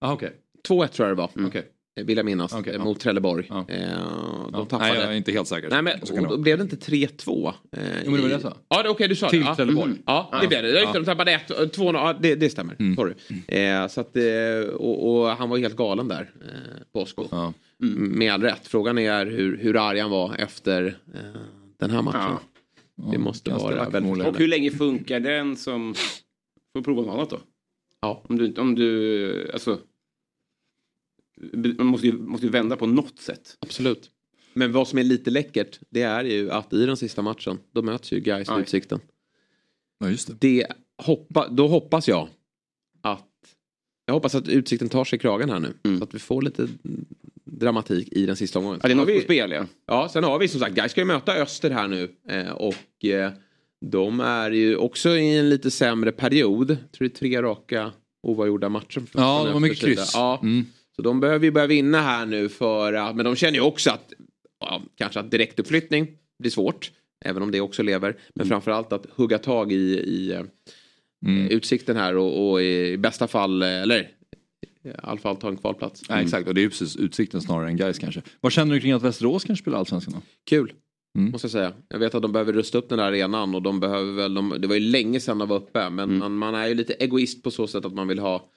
[0.00, 0.32] Ah, okej.
[0.68, 1.46] 2-1 tror jag det var.
[1.46, 1.60] Okej.
[1.60, 1.66] Eh,
[2.00, 2.52] Vill jag minnas.
[2.52, 2.84] Okej, eh, ja.
[2.84, 3.46] Mot Trelleborg.
[3.48, 3.64] Ja.
[3.68, 4.64] Eh, de Ja.
[4.64, 4.78] tappade.
[4.92, 5.70] Nej, jag är inte helt säker.
[5.70, 7.48] Nej men Så kan det och då blev det inte 3-2?
[7.48, 8.56] Eh, Jo, men det var det jag sa.
[8.68, 9.46] Ja det- okej du sa Till det.
[9.46, 9.54] Ja.
[9.56, 9.84] Trelleborg.
[9.90, 10.02] Mm.
[10.06, 10.72] Ja det blev det.
[10.72, 12.76] Det, de tappade 1 2 ja det, det stämmer.
[12.78, 12.96] Mm.
[12.96, 13.14] Sorry.
[13.48, 16.30] Eh, så att, eh, och, och han var helt galen där.
[16.44, 17.28] Eh, Bosko.
[17.30, 17.52] Ja.
[17.82, 18.66] Mm, Med all rätt.
[18.68, 21.20] Frågan är hur, hur arg han var efter eh,
[21.80, 22.36] den här matchen.
[23.12, 24.26] Det måste vara väldigt.
[24.26, 25.94] Och hur länge funkar den som...
[26.76, 27.38] Får prova något annat då.
[28.00, 28.22] Ja.
[28.28, 29.78] Om du, inte- om du alltså...
[31.78, 33.56] Man måste ju, måste ju vända på något sätt.
[33.60, 34.10] Absolut.
[34.54, 37.82] Men vad som är lite läckert det är ju att i den sista matchen då
[37.82, 38.60] möts ju Gais Aj.
[38.62, 39.00] Utsikten.
[39.98, 40.34] Ja, just det.
[40.40, 40.66] Det
[41.02, 42.28] hoppa, då hoppas jag
[43.00, 43.28] att
[44.06, 45.72] Jag hoppas att Utsikten tar sig i kragen här nu.
[45.84, 45.98] Mm.
[45.98, 46.68] Så att vi får lite
[47.44, 48.80] dramatik i den sista omgången.
[48.82, 49.66] Ja, det är Sen något har på vi- spel ja.
[49.86, 52.08] Ja, sen har vi som sagt, Gais ska ju möta Öster här nu.
[52.28, 53.32] Eh, och eh,
[53.80, 56.70] de är ju också i en lite sämre period.
[56.70, 59.02] Jag tror det är tre raka oavgjorda matcher.
[59.14, 59.94] Ja, det var Östers mycket sida.
[59.94, 60.10] kryss.
[60.14, 60.66] Ja, Mm.
[60.96, 63.90] Så de behöver ju börja vinna här nu för att, men de känner ju också
[63.90, 64.12] att
[64.60, 66.90] ja, kanske att direktuppflyttning blir svårt.
[67.24, 68.16] Även om det också lever.
[68.34, 70.40] Men framförallt att hugga tag i, i eh,
[71.26, 71.48] Mm.
[71.50, 74.00] utsikten här och, och i bästa fall, eh, eller
[74.84, 76.02] i alla fall ta en kvalplats.
[76.08, 78.22] Ja, exakt, och det är ju precis utsikten snarare än guys kanske.
[78.40, 80.20] Vad känner du kring att Västerås kanske spelar allsvenskan då?
[80.50, 80.72] Kul.
[81.18, 81.30] Mm.
[81.32, 81.72] Måste jag säga.
[81.88, 84.54] Jag vet att de behöver rusta upp den där arenan och de behöver väl, de,
[84.58, 85.90] det var ju länge sedan de var uppe.
[85.90, 86.18] Men Mm.
[86.18, 88.50] man, man är ju lite egoist på så sätt att man vill ha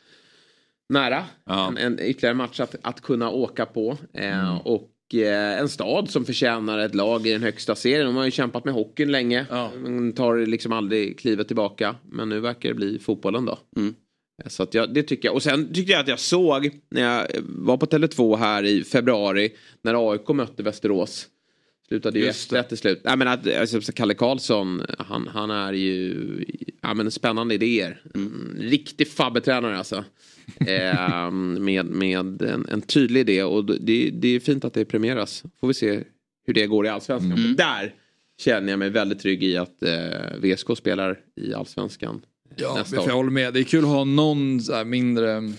[0.90, 1.24] nära.
[1.46, 1.68] Ja.
[1.68, 3.98] En, en ytterligare match att, att kunna åka på.
[4.14, 4.58] Eh, Mm.
[4.58, 8.06] Och eh, en stad som förtjänar ett lag i den högsta serien.
[8.06, 9.46] De har ju kämpat med hockeyn länge.
[9.50, 9.72] Ja.
[9.84, 11.96] De tar liksom aldrig klivet tillbaka.
[12.12, 13.60] Men nu verkar det bli fotbollen då.
[13.78, 13.96] Mm.
[14.46, 15.36] Så att jag, det tycker jag.
[15.36, 19.54] Och sen tyckte jag att jag såg när jag var på Tele2 här i februari.
[19.82, 21.28] När AIK mötte Västerås.
[21.88, 23.02] Slutade ju Just 1 till slut.
[23.04, 26.16] Nej, men att, alltså, Kalle Karlsson, han, han är ju
[26.82, 28.02] ja, men spännande idéer.
[28.16, 28.56] Mm.
[28.60, 30.04] Riktig fabbetränare alltså.
[30.68, 35.44] Eh, med med en, en tydlig idé och det, det är fint att det premieras.
[35.60, 36.04] Får vi se
[36.46, 37.32] hur det går i allsvenskan.
[37.32, 37.56] Mm.
[37.56, 37.94] Där
[38.38, 42.22] känner jag mig väldigt trygg i att eh, VSK spelar i allsvenskan
[42.58, 43.54] Ja, nästa jag håller med.
[43.54, 45.52] Det är kul att ha någon så här mindre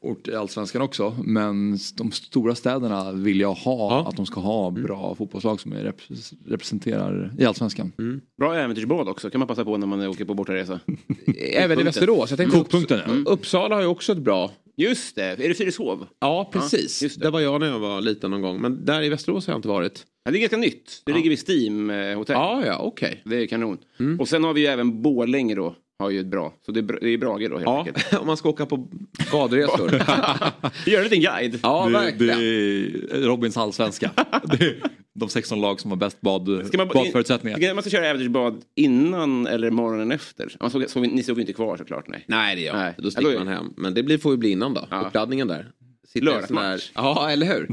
[0.00, 1.16] ort i allsvenskan också.
[1.24, 3.90] Men de stora städerna vill jag ha.
[3.90, 4.08] Ja.
[4.08, 7.92] Att de ska ha bra fotbollslag som är rep- representerar i allsvenskan.
[8.38, 10.80] Bra äventyrsbad också, kan man passa på när man åker på bortaresa.
[11.52, 12.30] Även i Västerås.
[12.30, 13.30] Jag tänkte Kokpunkten, Upps- ja.
[13.32, 14.50] Uppsala har ju också ett bra.
[14.76, 16.06] Just det, är det Fyrishov?
[16.20, 17.02] Ja, precis.
[17.02, 17.26] just det.
[17.26, 18.60] Där var jag när jag var liten någon gång.
[18.60, 20.04] Men där i Västerås har jag inte varit.
[20.24, 21.02] Ja, det är ganska nytt.
[21.06, 22.34] Det ligger vid Steam eh, hotell.
[22.34, 23.22] Ja, ja, okej.
[23.24, 23.78] Det är kanon.
[24.20, 25.74] Och sen har vi ju även Borlänge då.
[26.02, 26.54] Har ju ett bra.
[26.66, 28.12] Så det är, bra- det är Brage då helt Ja, enkelt.
[28.20, 28.88] om man ska åka på
[29.32, 29.90] badresor.
[30.86, 31.58] Gör en liten guide.
[31.62, 32.38] ja, det, verkligen.
[32.38, 34.10] det är Robins allsvenska.
[34.44, 34.82] det är
[35.14, 37.58] de 16 lag som har bäst bad, Ska man, badförutsättningar.
[37.58, 40.56] Ska man ska köra äventyrsbad innan eller morgonen efter?
[40.60, 42.08] Man såg, såg, ni såg ju inte kvar såklart.
[42.08, 42.24] Nej.
[42.28, 42.94] Nej, det gör Nej.
[42.98, 43.72] Då sticker man hem.
[43.76, 44.86] Men det blir, får ju bli innan då.
[44.90, 45.00] Ja.
[45.06, 45.70] Uppladdningen där.
[46.14, 46.90] Lördagsmatch.
[46.94, 47.68] ja, eller hur?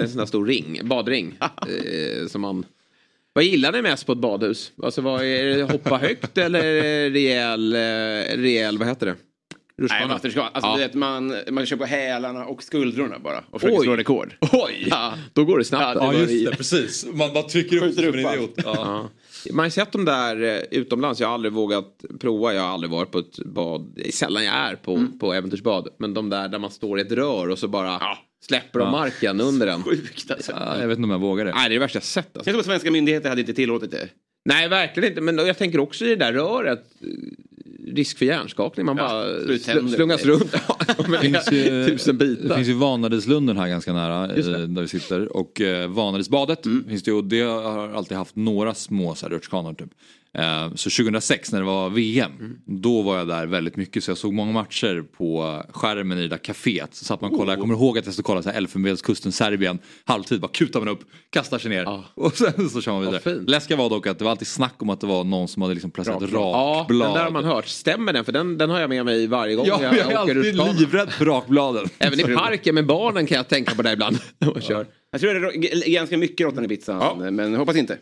[0.00, 1.34] En sån där stor ring, badring.
[1.40, 2.64] eh, som man...
[3.38, 4.72] Vad gillar ni mest på ett badhus?
[4.82, 7.78] Alltså, vad är det hoppa högt eller det rejäl, eh,
[8.42, 9.12] rejäl, vad heter det?
[9.12, 9.18] Nej,
[9.78, 10.18] Rutschbana?
[10.22, 10.76] man, ska, alltså, Ja.
[10.76, 13.44] vet, man, man kör på hälarna och skuldrorna bara.
[13.50, 13.84] Och försöker Oj.
[13.84, 14.34] slå rekord.
[14.52, 14.86] Oj!
[14.90, 15.12] Ja.
[15.32, 15.82] Då går det snabbt.
[15.82, 16.24] Ja, det då.
[16.24, 17.06] var i- precis.
[17.12, 18.54] Man bara trycker upp som en idiot.
[18.56, 19.08] Ja.
[19.44, 19.52] Ja.
[19.52, 21.20] Man har sett dem där eh, utomlands.
[21.20, 22.54] Jag har aldrig vågat prova.
[22.54, 23.92] Jag har aldrig varit på ett bad.
[23.96, 25.88] Det är sällan jag är på, på äventyrsbad.
[25.98, 27.90] Men de där där man står i ett rör och så bara
[28.46, 28.90] släpper de Ja.
[28.90, 29.82] marken under den.
[29.82, 30.52] Sjukt alltså.
[30.52, 31.50] Ja, jag vet inte om jag vågar det.
[31.54, 32.36] Nej, det är det värsta jag sett.
[32.36, 32.38] Alltså.
[32.50, 34.08] Jag tror att svenska myndigheter hade inte tillåtit det.
[34.44, 35.20] Nej, verkligen inte.
[35.20, 36.84] Men jag tänker också i det där röret.
[37.00, 37.06] eh,
[37.94, 38.86] Risk för hjärnskakning.
[38.86, 40.52] Man Ja, bara sl- slungas runt.
[41.10, 42.54] Det finns ju, Tusen det bitar.
[42.56, 44.40] finns ju Vanadislunden här ganska nära det.
[44.42, 44.54] Mm.
[44.62, 45.36] eh, där vi sitter.
[45.36, 49.90] Och eh, Vanadisbadet finns det ju och det har alltid haft några små rutschkanor typ.
[50.38, 52.56] Eh, så 2006 när det var VM, Mm.
[52.66, 56.28] då var jag där väldigt mycket så jag såg många matcher på skärmen i det
[56.28, 56.88] där kaféet.
[56.94, 59.78] Så satt man och kollade, jag kommer ihåg att jag stod och kollade Elfenbenskusten, Serbien,
[60.04, 62.04] halvtid bara kutar man upp, kastar sig ner Ja.
[62.14, 63.20] och sen så kör man vidare.
[63.20, 63.50] Fint.
[63.50, 65.74] Läskiga var dock att det var alltid snack om att det var någon som hade
[65.74, 66.40] liksom placerat Rakblad.
[66.42, 67.66] Ja, den där har man hört.
[67.68, 68.24] Stämmer den?
[68.24, 70.72] För den, den har jag med mig varje gång Ja, jag är åker alltid rutschkana.
[70.72, 71.88] livrädd för rakbladen.
[71.98, 74.18] Även i parken med barnen kan jag tänka på det ibland.
[74.54, 74.86] Och kör.
[75.10, 77.98] Jag tror det är ganska mycket råttan i pizzan, men hoppas inte.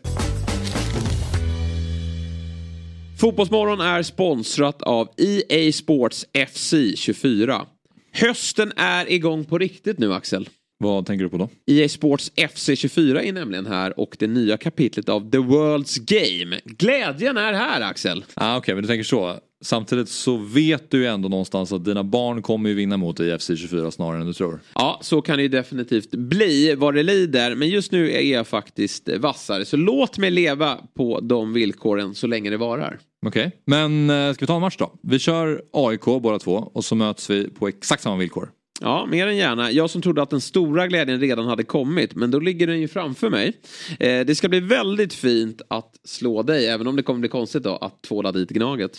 [3.21, 7.67] Fotbollsmorgon är sponsrat av EA Sports FC 24.
[8.13, 10.49] Hösten är igång på riktigt nu Axel.
[10.79, 11.49] Vad tänker du på då?
[11.67, 16.61] EA Sports FC 24 är nämligen här och det nya kapitlet av The World's Game.
[16.65, 18.25] Glädjen är här Axel.
[18.35, 19.41] Ah, Okej, men du tänker så.
[19.65, 23.39] Samtidigt så vet du ju ändå någonstans att dina barn kommer ju vinna mot i
[23.39, 24.61] FC 24 snarare än du tror.
[24.75, 27.55] Ja, så kan det ju definitivt bli vad det lider.
[27.55, 29.65] Men just nu är jag faktiskt vassare.
[29.65, 32.99] Så låt mig leva på de villkoren så länge det varar.
[33.27, 34.93] Okej, men eh, ska vi ta en match då?
[35.03, 38.51] Vi kör AIK båda två och så möts vi på exakt samma villkor.
[38.81, 39.71] Ja, mer än gärna.
[39.71, 42.89] Jag som trodde att den stora glädjen redan hade kommit, men då ligger den ju
[42.89, 43.53] framför mig.
[44.01, 47.63] Eh, det ska bli väldigt fint att slå dig, även om det kommer bli konstigt
[47.63, 48.99] då att tvåla dit Gnaget.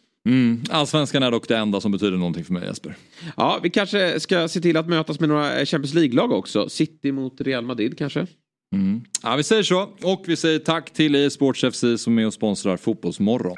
[0.29, 0.63] Mm.
[0.69, 2.95] Allsvenskan är dock det enda som betyder någonting för mig Jesper.
[3.37, 6.69] Ja, vi kanske ska se till att mötas med några Champions League-lag också.
[6.69, 8.27] City mot Real Madrid kanske.
[8.75, 9.01] Mm.
[9.23, 9.81] Ja, vi säger så.
[10.03, 13.55] Och vi säger tack till EA Sports FC som är och sponsrar Fotbollsmorgon.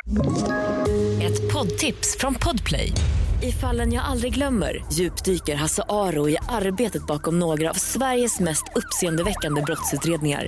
[1.23, 2.91] Ett poddtips från Podplay.
[3.43, 8.63] I fallen jag aldrig glömmer djupdyker Hasse Aro i arbetet bakom några av Sveriges mest
[8.75, 10.47] uppseendeväckande brottsutredningar.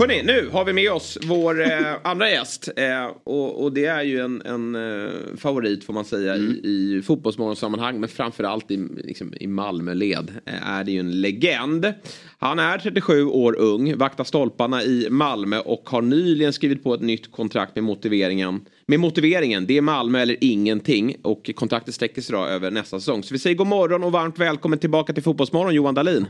[0.00, 2.68] Hörrni, nu har vi med oss vår eh, andra gäst.
[2.76, 6.50] Eh, och, och det är ju en, en eh, favorit får man säga Mm.
[6.52, 8.00] i, i fotbollsmorgonsammanhang.
[8.00, 11.92] Men framförallt i, liksom, i Malmöled eh, är det ju en legend.
[12.38, 17.00] Han är 37 år ung, vaktar stolparna i Malmö och har nyligen skrivit på ett
[17.00, 18.60] nytt kontrakt med motiveringen.
[18.86, 21.16] Med motiveringen, det är Malmö eller ingenting.
[21.22, 23.22] Och kontraktet sträcker sig då över nästa säsong.
[23.22, 26.26] Så vi säger god morgon och varmt välkommen tillbaka till Fotbollsmorgon Johan Dahlin.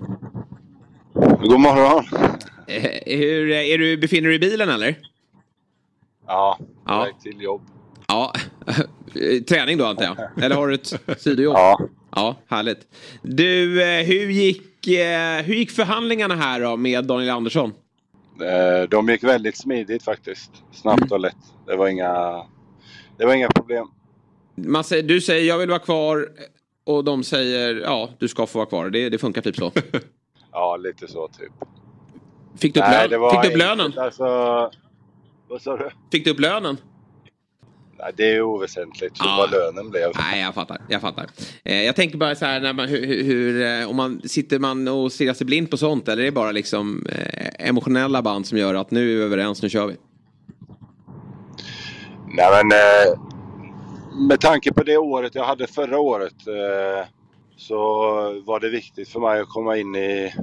[1.43, 2.05] God morgon.
[2.71, 4.99] Eh, hur, är du, befinner du dig i bilen eller?
[6.27, 7.05] Ja, på Ja.
[7.05, 7.62] väg till jobb.
[8.09, 8.33] Ja,
[9.49, 10.45] träning då antar jag.
[10.45, 11.55] Eller har du ett sidojobb?
[11.57, 11.81] Ja.
[12.16, 12.87] Ja, härligt.
[13.23, 17.73] Du, eh, hur gick, eh, hur gick förhandlingarna här då med Daniel Andersson?
[18.41, 20.51] Eh, De gick väldigt smidigt faktiskt.
[20.73, 21.37] Snabbt och lätt.
[21.66, 22.43] Det var inga,
[23.18, 23.87] det var inga problem.
[24.55, 26.29] Man säger, du säger jag vill vara kvar
[26.85, 28.91] och de säger ja, du ska få vara kvar.
[28.91, 29.73] Det, det funkar typ så.
[30.53, 31.53] Ja, lite så typ.
[32.61, 33.30] Fick du upp, Nej, lön?
[33.30, 33.92] Fick du upp lönen?
[33.98, 34.24] Alltså,
[35.48, 35.90] vad sa du?
[36.12, 36.76] Fick du upp lönen?
[37.98, 39.34] Nej, det är oväsentligt Ja.
[39.38, 40.11] vad lönen blev.
[40.18, 40.78] Nej, jag fattar.
[40.88, 41.26] Jag fattar.
[41.64, 44.58] Eh, jag tänker bara så här, när man, hur, hur- hur, eh, om man sitter
[44.58, 48.46] man och stirrar sig blind på sånt eller är det bara liksom eh, emotionella band
[48.46, 49.96] som gör att nu är vi överens, nu kör vi?
[52.34, 53.18] Nej men eh,
[54.28, 57.08] med tanke på det året jag hade förra året eh,
[57.56, 57.82] så
[58.46, 60.34] var det viktigt för mig att komma in i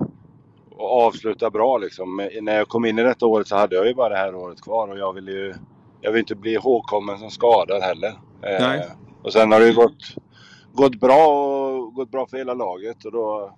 [0.78, 2.16] och avsluta bra liksom.
[2.16, 4.36] Men När jag kom in i detta året så hade jag ju bara det här
[4.36, 5.54] året kvar och jag vill ju
[6.02, 8.14] jag vill inte bli ihågkommen som skadad heller.
[8.42, 8.82] Eh.
[9.24, 10.16] Och sen har det ju gått,
[10.74, 13.56] gått bra och gått bra för hela laget och då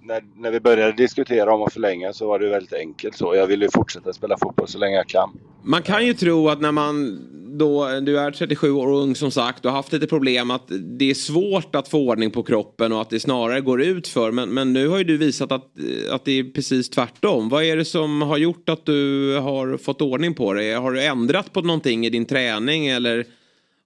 [0.00, 3.34] när, när vi började diskutera om att förlänga så var det ju väldigt enkelt så.
[3.34, 5.30] Jag vill ju fortsätta spela fotboll så länge jag kan.
[5.62, 7.20] Man kan ju tro att när man
[7.58, 10.66] då, du är 37 år och ung som sagt och har haft lite problem att
[10.98, 14.32] det är svårt att få ordning på kroppen och att det snarare går ut för.
[14.32, 15.72] Men, men nu har ju du visat att,
[16.10, 17.48] att det är precis tvärtom.
[17.48, 20.72] Vad är det som har gjort att du har fått ordning på det?
[20.72, 23.26] Har du ändrat på någonting i din träning eller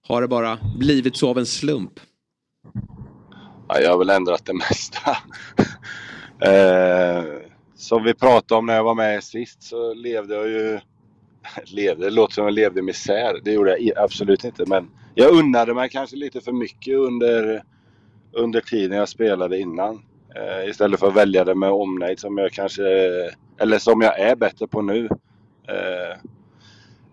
[0.07, 1.99] har det bara blivit så av en slump?
[3.67, 5.17] Ja, jag har väl ändrat det mesta.
[6.51, 7.23] eh,
[7.75, 10.79] som vi pratade om när jag var med sist så levde jag ju...
[11.65, 13.39] levde, det låter som jag levde i misär.
[13.43, 14.63] Det gjorde jag absolut inte.
[14.67, 17.63] Men jag unnade mig kanske lite för mycket under,
[18.31, 20.01] under tiden jag spelade innan.
[20.35, 22.83] Eh, istället för att välja det med omnejd som jag kanske...
[23.57, 25.09] Eller som jag är bättre på nu.
[25.67, 26.17] Eh,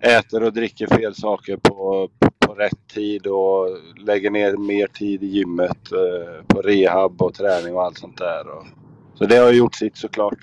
[0.01, 5.22] äter och dricker fel saker på, på, på rätt tid och lägger ner mer tid
[5.22, 8.49] i gymmet eh, på rehab och träning och allt sånt där.
[8.49, 8.66] Och,
[9.14, 10.39] så det har gjort sitt såklart.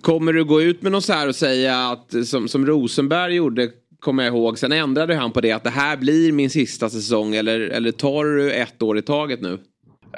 [0.00, 3.70] Kommer du gå ut med något så här och säga att som, som Rosenberg gjorde
[4.00, 4.58] kommer jag ihåg.
[4.58, 8.24] Sen ändrade han på det att det här blir min sista säsong eller, eller tar
[8.24, 9.58] du ett år i taget nu?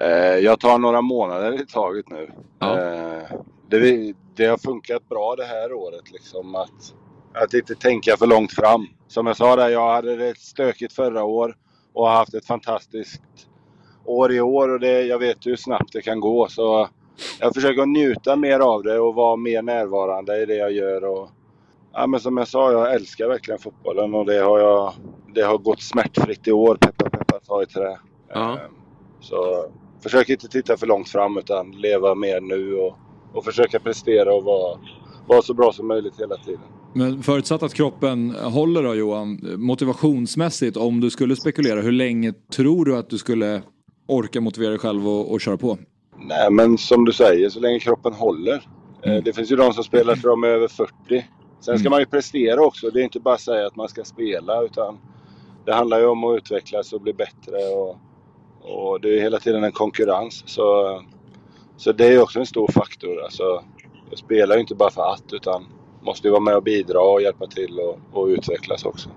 [0.01, 2.31] Eh, jag tar några månader i taget nu.
[2.59, 2.81] Ja.
[2.81, 3.23] Eh,
[3.71, 6.95] det, det har funkat bra det här året liksom att,
[7.35, 8.87] att inte tänka för långt fram.
[9.09, 11.57] Som jag sa där, jag hade det stökigt förra år
[11.93, 13.23] och har haft ett fantastiskt
[14.05, 16.49] år i år och det, jag vet ju hur snabbt det kan gå.
[16.49, 16.89] Så
[17.41, 21.05] jag försöker njuta mer av det och vara mer närvarande i det jag gör.
[21.05, 21.29] Och,
[21.93, 24.93] ja, men som jag sa, jag älskar verkligen fotbollen och det har, jag,
[25.35, 26.77] det har gått smärtfritt i år.
[26.81, 27.99] Peppa peppa ta i trä.
[28.35, 28.53] Ja.
[28.53, 28.59] Eh,
[29.21, 29.67] Så
[30.03, 32.97] försök inte titta för långt fram utan leva mer nu och,
[33.35, 34.79] och försöka prestera och vara,
[35.29, 36.61] vara så bra som möjligt hela tiden.
[36.97, 42.85] Men förutsatt att kroppen håller då Johan, motivationsmässigt om du skulle spekulera, hur länge tror
[42.85, 43.63] du att du skulle
[44.09, 45.79] orka motivera dig själv och, och köra på?
[46.27, 48.69] Nej men som du säger, så länge kroppen håller.
[49.03, 51.27] Eh, Det finns ju de som spelar till de är över 40.
[51.61, 52.91] Sen ska man ju prestera också.
[52.91, 54.99] Det är inte bara att säga att man ska spela utan
[55.65, 57.57] det handlar ju om att utvecklas och bli bättre.
[57.57, 57.97] Och,
[58.63, 60.43] och det är hela tiden en konkurrens.
[60.47, 61.01] Så,
[61.77, 63.23] så det är också en stor faktor.
[63.25, 63.63] Alltså,
[64.11, 65.67] jag spelar ju inte bara för att utan
[66.03, 69.09] måste ju vara med och bidra och hjälpa till och, och utvecklas också.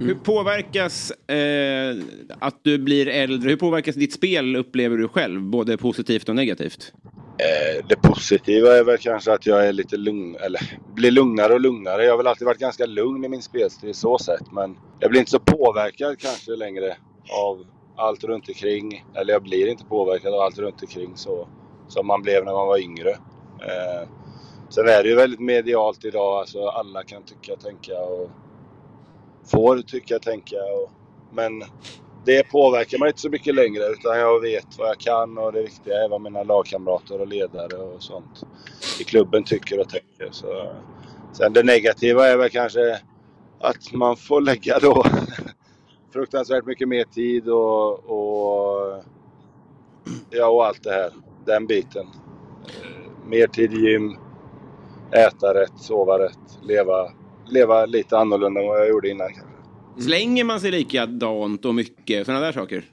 [0.00, 1.96] Hur påverkas eh,
[2.38, 3.50] att du blir äldre?
[3.50, 5.42] Hur påverkas ditt spel upplever du själv?
[5.42, 6.92] Både positivt och negativt?
[7.38, 10.60] Eh, Det positiva är väl kanske att jag är lite lugn, eller
[10.94, 12.04] blir lugnare och lugnare.
[12.04, 14.52] Jag har väl alltid varit ganska lugn i min spelstil så sett.
[14.52, 16.96] Men jag blir inte så påverkad kanske längre
[17.44, 17.64] av
[17.96, 19.04] allt runt omkring.
[19.14, 21.48] Eller jag blir inte påverkad av allt runt omkring så
[21.88, 23.10] som man blev när man var yngre.
[23.10, 24.08] Eh,
[24.68, 26.38] sen är det ju väldigt medialt idag.
[26.40, 28.30] Alltså alla kan tycka, tänka och
[29.50, 30.56] får tycka, tänka.
[30.56, 30.90] Och,
[31.32, 31.62] men
[32.24, 35.62] det påverkar mig inte så mycket längre utan jag vet vad jag kan och det
[35.62, 38.46] viktiga är vad mina lagkamrater och ledare och sånt
[39.00, 40.28] i klubben tycker och tänker.
[40.30, 40.72] Så,
[41.32, 43.00] sen det negativa är väl kanske
[43.60, 45.04] att man får lägga då
[46.12, 49.04] fruktansvärt mycket mer tid och, och,
[50.30, 51.10] ja, och allt det här.
[51.46, 52.06] Den biten.
[52.66, 54.16] Eh, mer tid i gym,
[55.12, 57.12] äta rätt, sova rätt, leva,
[57.50, 60.02] leva lite annorlunda än vad jag gjorde innan kanske.
[60.02, 62.84] Slänger man sig likadant och mycket sådana där saker?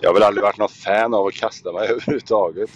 [0.00, 2.70] Jag har väl aldrig varit någon fan av att kasta mig överhuvudtaget.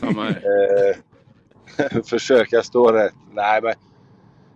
[0.00, 3.14] Men, eh, försöka stå rätt.
[3.32, 3.74] Nej, men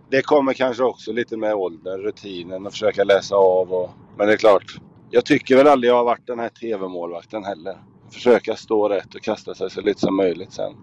[0.09, 3.73] det kommer kanske också lite med åldern, rutinen och försöka läsa av.
[3.73, 4.77] Och, men det är klart,
[5.09, 7.77] jag tycker väl aldrig jag har varit den här TV-målvakten heller.
[8.11, 10.73] Försöka stå rätt och kasta sig så lite som möjligt sen.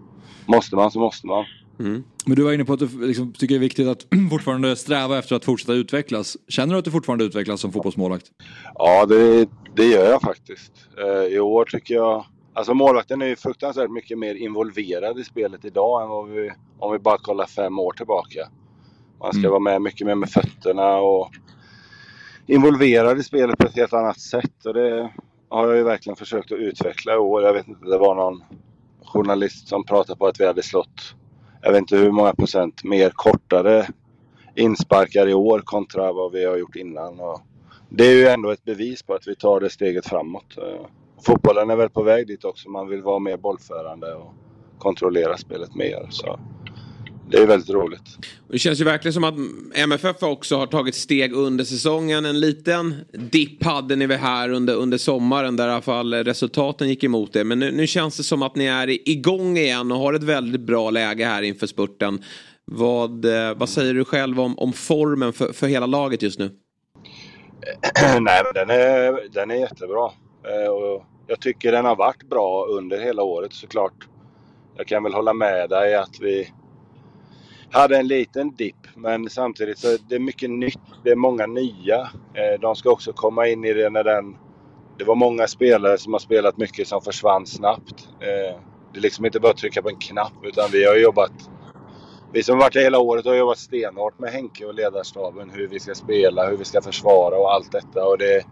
[0.45, 1.45] Måste man så måste man.
[1.79, 2.03] Mm.
[2.25, 5.17] Men du var inne på att du liksom tycker det är viktigt att fortfarande sträva
[5.19, 6.37] efter att fortsätta utvecklas.
[6.47, 8.25] Känner du att du fortfarande utvecklas som fotbollsmålvakt?
[8.75, 10.71] Ja, det, det gör jag faktiskt.
[10.97, 12.25] Eh, I år tycker jag...
[12.55, 16.91] Alltså målvakten är ju fruktansvärt mycket mer involverad i spelet idag än vad vi, om
[16.91, 18.49] vi bara kollar fem år tillbaka.
[19.19, 19.51] Man ska mm.
[19.51, 21.31] vara med mycket mer med fötterna och
[22.47, 24.65] involverad i spelet på ett helt annat sätt.
[24.65, 25.11] Och det
[25.49, 27.43] har jag ju verkligen försökt att utveckla i år.
[27.43, 28.43] Jag vet inte, det var någon
[29.05, 31.15] journalist som pratade på att vi hade slått,
[31.63, 33.87] jag vet inte hur många procent mer kortare
[34.55, 37.19] insparkar i år kontra vad vi har gjort innan.
[37.19, 37.41] Och
[37.89, 40.57] det är ju ändå ett bevis på att vi tar det steget framåt.
[41.25, 42.69] Fotbollen är väl på väg dit också.
[42.69, 44.33] Man vill vara mer bollförande och
[44.77, 46.07] kontrollera spelet mer.
[46.09, 46.39] Så
[47.33, 48.17] det är väldigt roligt.
[48.47, 49.33] Det känns ju verkligen som att
[49.75, 52.25] MFF också har tagit steg under säsongen.
[52.25, 56.89] En liten dipp hade ni väl här under, under sommaren där i alla fall resultaten
[56.89, 57.43] gick emot det.
[57.43, 60.61] Men nu, nu känns det som att ni är igång igen och har ett väldigt
[60.61, 62.23] bra läge här inför spurten.
[62.65, 66.45] Vad, eh, vad säger du själv om, om formen för, för hela laget just nu?
[68.19, 70.11] Nej, men den är, den är jättebra.
[70.47, 74.07] Eh, och jag tycker den har varit bra under hela året såklart.
[74.77, 76.49] Jag kan väl hålla med dig att vi
[77.73, 80.79] hade en liten dipp men samtidigt så är det mycket nytt.
[81.03, 81.99] Det är många nya.
[82.33, 84.37] Eh, de ska också komma in i det när den...
[84.97, 88.07] Det var många spelare som har spelat mycket som försvann snabbt.
[88.19, 88.59] Eh,
[88.93, 91.31] det är liksom inte bara att trycka på en knapp utan vi har jobbat...
[92.33, 95.67] Vi som har varit här hela året har jobbat stenhårt med Henke och ledarstaben hur
[95.67, 98.07] vi ska spela, hur vi ska försvara och allt detta.
[98.07, 98.45] Och det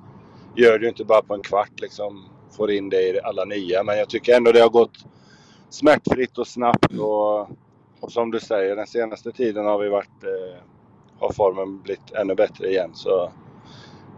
[0.56, 2.26] gör du ju inte bara på en kvart liksom.
[2.58, 3.84] Får in det i alla nya.
[3.84, 5.06] Men jag tycker ändå det har gått
[5.70, 6.94] smärtfritt och snabbt.
[7.00, 7.50] Och
[8.02, 10.64] och som du säger, den senaste tiden har vi varit, eh,
[11.20, 12.92] har formen blivit ännu bättre igen.
[12.94, 13.32] Så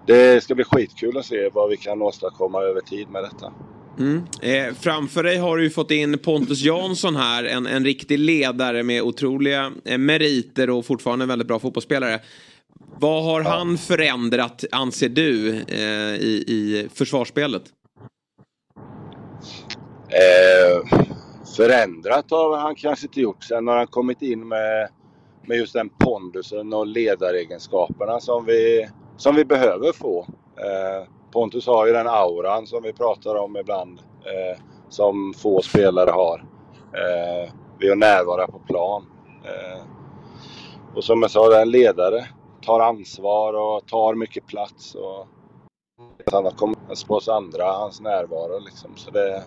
[0.07, 3.53] det ska bli skitkul att se vad vi kan åstadkomma över tid med detta.
[3.99, 4.23] Mm.
[4.41, 8.83] Eh, framför dig har du ju fått in Pontus Jansson här, en, en riktig ledare
[8.83, 12.19] med otroliga eh, meriter och fortfarande en väldigt bra fotbollsspelare.
[12.99, 13.49] Vad har ja.
[13.49, 17.63] han förändrat, anser du, eh, i, i försvarsspelet?
[21.57, 23.43] Förändrat har han kanske inte gjort.
[23.43, 24.89] Sen har han kommit in med,
[25.47, 30.27] med just den pondusen och ledaregenskaperna som vi, som vi behöver få.
[30.57, 33.99] Eh, Pontus har ju den auran som vi pratar om ibland.
[33.99, 34.59] Eh,
[34.93, 36.45] som få spelare har.
[36.93, 39.05] Eh, vi att närvara på plan.
[39.43, 39.83] Eh,
[40.95, 42.25] och som jag sa, det är en ledare.
[42.61, 44.95] Tar ansvar och tar mycket plats.
[44.95, 45.27] Och
[46.31, 48.91] han har kommit på oss andra, hans närvaro liksom.
[48.95, 49.43] Så det,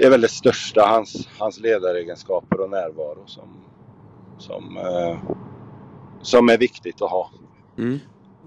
[0.00, 3.48] det är väl det största, hans, hans ledaregenskaper och närvaro som,
[4.38, 5.18] som, eh,
[6.22, 7.30] som är viktigt att ha.
[7.78, 7.98] Mm.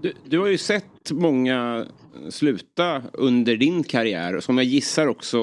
[0.02, 1.86] Du, du, har ju sett många
[2.30, 5.38] sluta under din karriär som jag gissar också.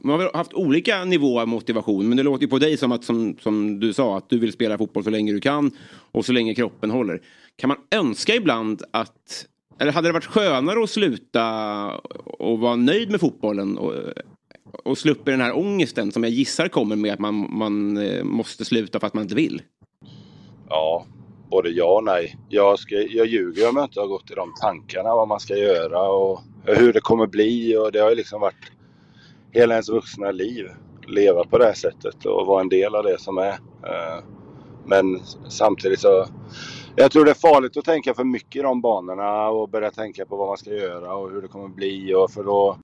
[0.00, 3.04] Man har haft olika nivåer av motivation men det låter ju på dig som att
[3.04, 5.70] som, som du sa att du vill spela fotboll så länge du kan
[6.12, 7.22] och så länge kroppen håller.
[7.56, 9.46] Kan man önska ibland att
[9.78, 11.44] eller hade det varit skönare att sluta
[12.24, 13.94] och vara nöjd med fotbollen och,
[14.84, 18.64] och sluppit den här ångesten som jag gissar kommer med att man, man eh, måste
[18.64, 19.62] sluta för att man inte vill?
[20.68, 21.06] Ja,
[21.50, 22.36] både ja och nej.
[22.48, 25.56] Jag, ska, jag ljuger om jag inte har gått i de tankarna vad man ska
[25.56, 28.72] göra och hur det kommer bli och det har ju liksom varit
[29.52, 30.68] hela ens vuxna liv.
[31.08, 33.52] Leva på det här sättet och vara en del av det som är.
[33.82, 34.24] Eh,
[34.86, 36.26] men samtidigt så
[36.96, 40.26] jag tror det är farligt att tänka för mycket i de banorna och börja tänka
[40.26, 42.78] på vad man ska göra och hur det kommer bli och för då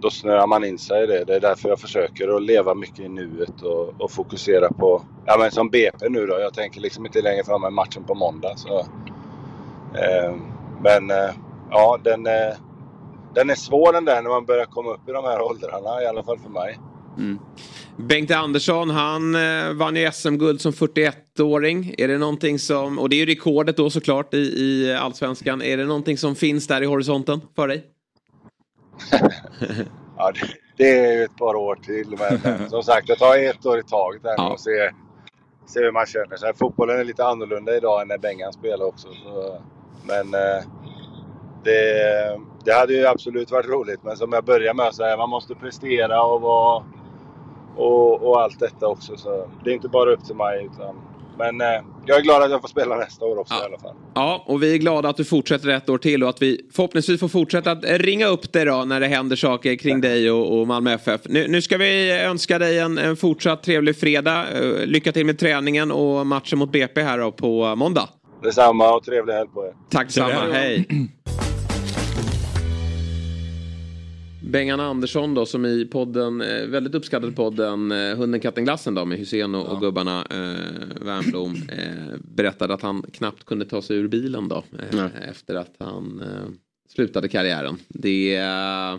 [0.00, 1.24] då snöar man in sig i det.
[1.24, 5.36] Det är därför jag försöker att leva mycket i nuet och, och fokusera på, ja
[5.38, 6.40] men som BP nu då.
[6.40, 8.56] Jag tänker liksom inte längre fram än matchen på måndag.
[8.56, 8.78] Så,
[9.94, 10.34] eh,
[10.82, 11.30] men eh,
[11.70, 12.56] ja, den, eh,
[13.34, 16.06] den är svår den där när man börjar komma upp i de här åldrarna, i
[16.06, 16.78] alla fall för mig.
[17.18, 17.38] Mm.
[17.96, 21.94] Bengt Andersson, han eh, vann ju SM-guld som 41-åring.
[21.98, 25.62] Är det någonting som, och det är ju rekordet då såklart i, i allsvenskan.
[25.62, 27.84] Är det någonting som finns där i horisonten för dig?
[30.16, 32.18] ja, det, det är ju ett par år till.
[32.18, 34.52] Men som sagt, det tar ett år i taget här ja.
[34.52, 34.90] och se,
[35.66, 36.54] se hur man känner sig.
[36.54, 39.08] Fotbollen är lite annorlunda idag än när Bengan spelade också.
[39.08, 39.62] Så,
[40.02, 40.64] men eh,
[41.64, 44.00] det, det hade ju absolut varit roligt.
[44.02, 46.84] Men som jag började med att säga, man måste prestera och vara
[47.76, 49.16] och, och allt detta också.
[49.16, 50.64] Så det är inte bara upp till mig.
[50.64, 50.96] Utan,
[51.38, 51.66] men eh,
[52.06, 53.62] jag är glad att jag får spela nästa år också ja.
[53.62, 53.94] i alla fall.
[54.14, 57.20] Ja, och vi är glada att du fortsätter ett år till och att vi förhoppningsvis
[57.20, 60.08] får fortsätta att ringa upp dig då när det händer saker kring ja.
[60.08, 61.20] dig och, och Malmö FF.
[61.24, 64.44] Nu, nu, ska vi önska dig en, en fortsatt trevlig fredag.
[64.62, 68.08] Uh, lycka till med träningen och matchen mot BP här då på måndag.
[68.42, 69.72] Detsamma och trevlig helg på er.
[69.90, 70.86] Tack detsamma, hej.
[74.48, 79.04] Bengan Andersson då som i podden, eh, väldigt uppskattad podden eh, Hunden, katten, glassen då
[79.04, 79.70] med Hussein och, ja.
[79.70, 84.64] och gubbarna eh, Wernbloom eh, berättade att han knappt kunde ta sig ur bilen då
[84.92, 86.50] eh, efter att han eh,
[86.88, 87.76] slutade karriären.
[87.88, 88.98] Det eh,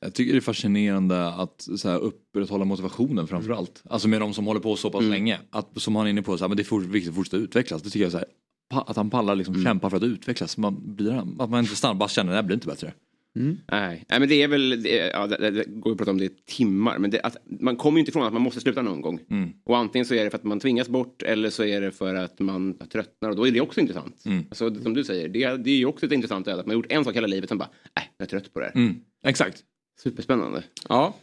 [0.00, 3.82] jag tycker det är fascinerande att så här, upprätthålla motivationen framförallt.
[3.88, 5.10] Alltså med de som håller på så pass mm.
[5.12, 5.38] länge.
[5.50, 7.82] Att, som han är inne på, så här, men det är viktigt att fortsätta utvecklas.
[7.82, 8.26] Det tycker jag så här,
[8.70, 9.64] att han pallar liksom mm.
[9.64, 10.56] kämpa för att utvecklas.
[10.56, 12.92] Man blir, att man inte stannar bara känner att det blir inte bättre.
[13.36, 13.58] Mm.
[13.72, 14.04] Nej.
[14.08, 16.30] Nej, men det är väl, det, ja, det, det går att prata om det i
[16.46, 19.20] timmar, men det, att, man kommer ju inte ifrån att man måste sluta någon gång.
[19.30, 19.50] Mm.
[19.64, 22.14] Och antingen så är det för att man tvingas bort eller så är det för
[22.14, 24.22] att man tröttnar och då är det också intressant.
[24.26, 24.44] Mm.
[24.48, 26.82] Alltså, som du säger, det, det är ju också ett intressant öde att man har
[26.82, 28.76] gjort en sak hela livet sen bara, nej, jag är trött på det här.
[28.76, 28.94] Mm.
[29.24, 29.62] Exakt.
[30.02, 30.62] Superspännande.
[30.88, 31.16] Ja.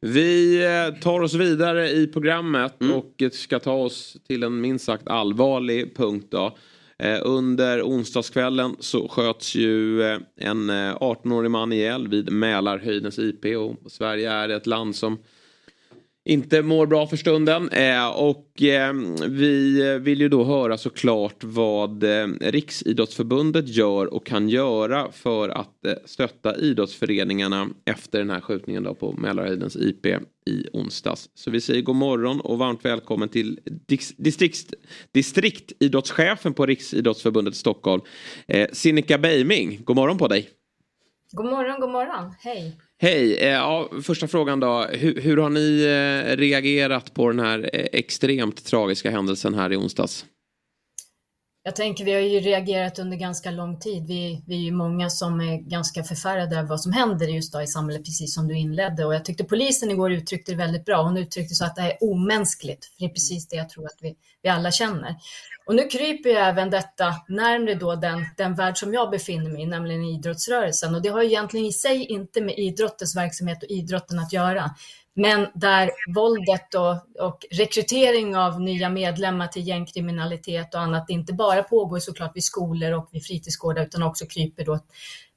[0.00, 2.94] Vi eh, tar oss vidare i programmet mm.
[2.94, 6.56] och ska ta oss till en minst sagt allvarlig punkt då.
[6.98, 13.44] Eh, under onsdagskvällen så sköts ju eh, en eh, 18-årig man ihjäl vid Mälarhöjdens IP
[13.44, 15.18] och Sverige är ett land som
[16.24, 17.68] inte mår bra för stunden.
[17.68, 18.92] Eh, och eh,
[19.28, 25.86] vi vill ju då höra såklart vad eh, Riksidrottsförbundet gör och kan göra för att
[25.86, 30.06] eh, stötta idrottsföreningarna efter den här skjutningen då på Mälarhöjdens IP
[30.46, 31.30] i onsdags.
[31.34, 33.60] Så vi säger god morgon och varmt välkommen till
[34.16, 34.74] distrikt,
[35.12, 38.02] distriktidrottschefen på Riksidrottsförbundet Stockholm,
[38.46, 39.84] eh, Sinikka Beiming.
[39.84, 40.48] God morgon på dig!
[41.32, 42.34] God morgon, god morgon.
[42.38, 42.78] Hej!
[43.02, 43.36] Hej!
[43.36, 44.86] Eh, ja, första frågan då.
[44.90, 49.76] Hur, hur, har ni eh, reagerat på den här eh, extremt tragiska händelsen här i
[49.76, 50.24] onsdags?
[51.64, 54.06] Jag tänker, vi har ju reagerat under ganska lång tid.
[54.06, 57.62] Vi, vi är ju många som är ganska förfärade över vad som händer just då
[57.62, 59.04] i samhället, precis som du inledde.
[59.04, 61.02] Och jag tyckte polisen igår uttryckte det väldigt bra.
[61.02, 63.98] Hon uttryckte så att det är omänskligt, för det är precis det jag tror att
[64.00, 65.16] vi, vi alla känner.
[65.66, 69.62] Och nu kryper ju även detta närmre då den, den värld som jag befinner mig
[69.62, 70.94] i, nämligen idrottsrörelsen.
[70.94, 74.70] Och det har egentligen i sig inte med idrottens verksamhet och idrotten att göra.
[75.14, 81.62] Men där våldet och, och rekrytering av nya medlemmar till gängkriminalitet och annat inte bara
[81.62, 84.80] pågår såklart vid skolor och vid fritidsgårdar utan också kryper då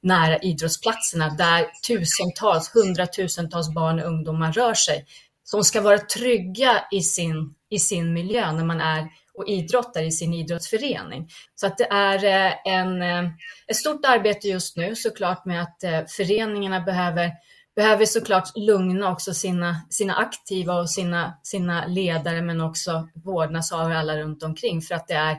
[0.02, 5.06] nära idrottsplatserna där tusentals, hundratusentals barn och ungdomar rör sig
[5.44, 10.12] som ska vara trygga i sin, i sin miljö när man är och idrottar i
[10.12, 11.28] sin idrottsförening.
[11.54, 13.30] Så att det är eh, en, eh,
[13.66, 17.32] ett stort arbete just nu såklart med att eh, föreningarna behöver
[17.76, 24.16] behöver såklart lugna också sina, sina aktiva och sina, sina ledare men också vårdnadshavare alla
[24.16, 25.36] runt omkring för att det är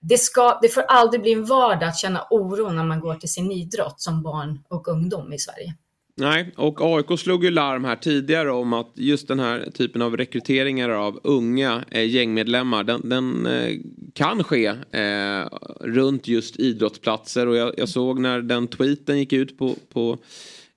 [0.00, 3.32] det, ska, det får aldrig bli en vardag att känna oro när man går till
[3.32, 5.74] sin idrott som barn och ungdom i Sverige.
[6.18, 10.16] Nej, och AIK slog ju larm här tidigare om att just den här typen av
[10.16, 13.76] rekryteringar av unga eh, gängmedlemmar den, den eh,
[14.14, 15.48] kan ske eh,
[15.80, 20.18] runt just idrottsplatser och jag, jag, såg när den tweeten gick ut på, på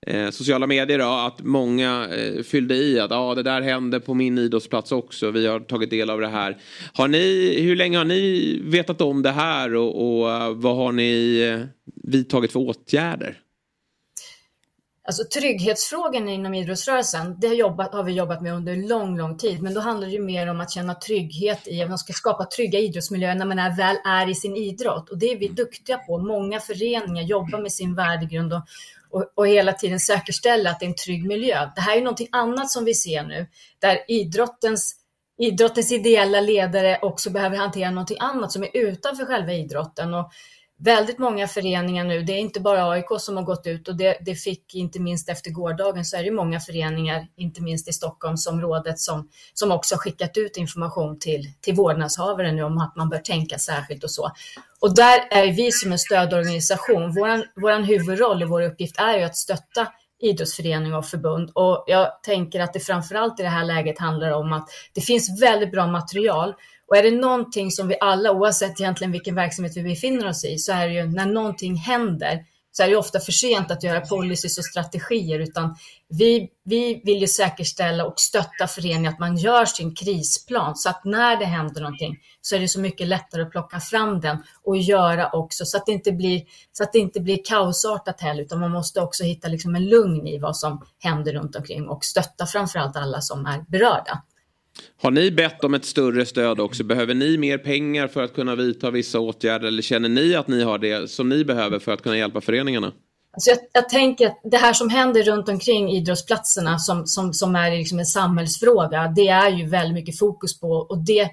[0.08, 4.14] eh, sociala medier då, att många eh, fyllde i att ah, det där hände på
[4.14, 5.32] min idrottsplats också.
[5.32, 6.58] Vi har tagit del av det här.
[6.94, 10.92] Har ni, hur länge har ni vetat om det här och, och uh, vad har
[10.92, 11.66] ni uh,
[12.04, 13.38] vidtagit för åtgärder?
[15.10, 19.62] Alltså trygghetsfrågan inom idrottsrörelsen, det har, jobbat, har vi jobbat med under lång, lång tid.
[19.62, 22.46] Men då handlar det ju mer om att känna trygghet i att man ska skapa
[22.46, 25.10] trygga idrottsmiljöer när man är, väl är i sin idrott.
[25.10, 26.18] Och det är vi duktiga på.
[26.18, 28.62] Många föreningar jobbar med sin värdegrund och,
[29.12, 31.70] och, och hela tiden säkerställa att det är en trygg miljö.
[31.76, 33.48] Det här är någonting annat som vi ser nu,
[33.80, 34.96] där idrottens
[35.40, 40.14] idrottens ideella ledare också behöver hantera någonting annat som är utanför själva idrotten.
[40.14, 40.32] Och
[40.80, 44.18] väldigt många föreningar nu, det är inte bara AIK som har gått ut och det,
[44.22, 49.00] det fick inte minst efter gårdagen så är det många föreningar, inte minst i Stockholmsområdet,
[49.00, 53.18] som, som också har skickat ut information till, till vårdnadshavare nu om att man bör
[53.18, 54.32] tänka särskilt och så.
[54.80, 59.24] Och där är vi som en stödorganisation, vår våran huvudroll och vår uppgift är ju
[59.24, 59.88] att stötta
[60.22, 61.52] idrottsförening och förbund.
[61.54, 65.42] Och jag tänker att det framförallt i det här läget handlar om att det finns
[65.42, 66.54] väldigt bra material
[66.90, 70.58] och är det någonting som vi alla, oavsett egentligen vilken verksamhet vi befinner oss i,
[70.58, 72.40] så är det ju när någonting händer
[72.72, 75.76] så är det ofta för sent att göra policies och strategier, utan
[76.10, 81.06] vi, vi vill ju säkerställa och stötta föreningen att man gör sin krisplan så att
[81.06, 84.78] när det händer någonting så är det så mycket lättare att plocka fram den och
[84.78, 88.60] göra också så att det inte blir, så att det inte blir kaosartat heller, utan
[88.60, 92.46] man måste också hitta liksom en lugn i vad som händer runt omkring och stötta
[92.46, 94.24] framförallt alla som är berörda.
[95.02, 96.84] Har ni bett om ett större stöd också?
[96.84, 99.68] Behöver ni mer pengar för att kunna vidta vissa åtgärder?
[99.68, 102.94] Eller känner ni att ni har det som ni behöver för att kunna hjälpa föreningarna?
[103.34, 107.56] Alltså jag, jag tänker att det här som händer runt omkring idrottsplatserna som, som, som
[107.56, 111.30] är liksom en samhällsfråga, det är ju väldigt mycket fokus på och det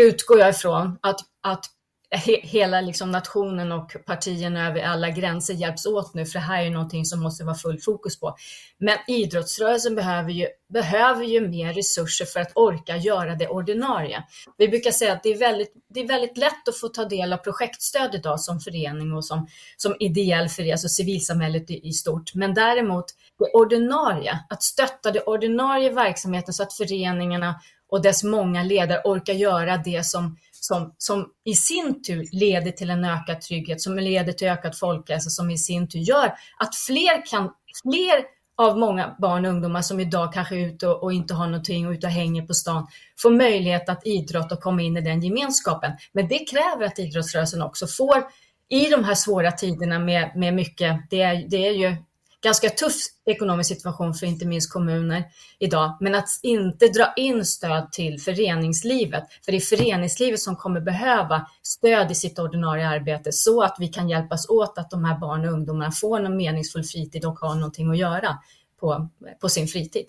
[0.00, 1.64] utgår jag ifrån att, att
[2.10, 6.62] he, hela liksom nationen och partierna över alla gränser hjälps åt nu, för det här
[6.64, 8.36] är någonting som måste vara full fokus på.
[8.78, 14.22] Men idrottsrörelsen behöver ju, behöver ju mer resurser för att orka göra det ordinarie.
[14.56, 17.32] Vi brukar säga att det är väldigt, det är väldigt lätt att få ta del
[17.32, 19.46] av projektstöd idag som förening och som,
[19.76, 22.34] som ideell förening, alltså civilsamhället i, i stort.
[22.34, 23.04] Men däremot
[23.38, 29.32] det ordinarie, att stötta det ordinarie verksamheten så att föreningarna och dess många ledare orkar
[29.32, 34.32] göra det som som, som i sin tur leder till en ökad trygghet, som leder
[34.32, 37.50] till ökad folkhälsa, som i sin tur gör att fler kan,
[37.82, 41.46] fler av många barn och ungdomar som idag kanske är ute och, och inte har
[41.46, 42.86] någonting och ute och hänger på stan,
[43.22, 45.92] får möjlighet att idrotta och komma in i den gemenskapen.
[46.12, 48.24] Men det kräver att idrottsrörelsen också får
[48.68, 51.96] i de här svåra tiderna med, med mycket, det är, det är ju
[52.42, 52.94] ganska tuff
[53.26, 55.24] ekonomisk situation för inte minst kommuner
[55.58, 55.96] idag.
[56.00, 61.46] Men att inte dra in stöd till föreningslivet, för det är föreningslivet som kommer behöva
[61.62, 65.44] stöd i sitt ordinarie arbete så att vi kan hjälpas åt att de här barn
[65.44, 68.38] och ungdomarna får någon meningsfull fritid och har någonting att göra
[68.80, 69.08] på,
[69.40, 70.06] på sin fritid.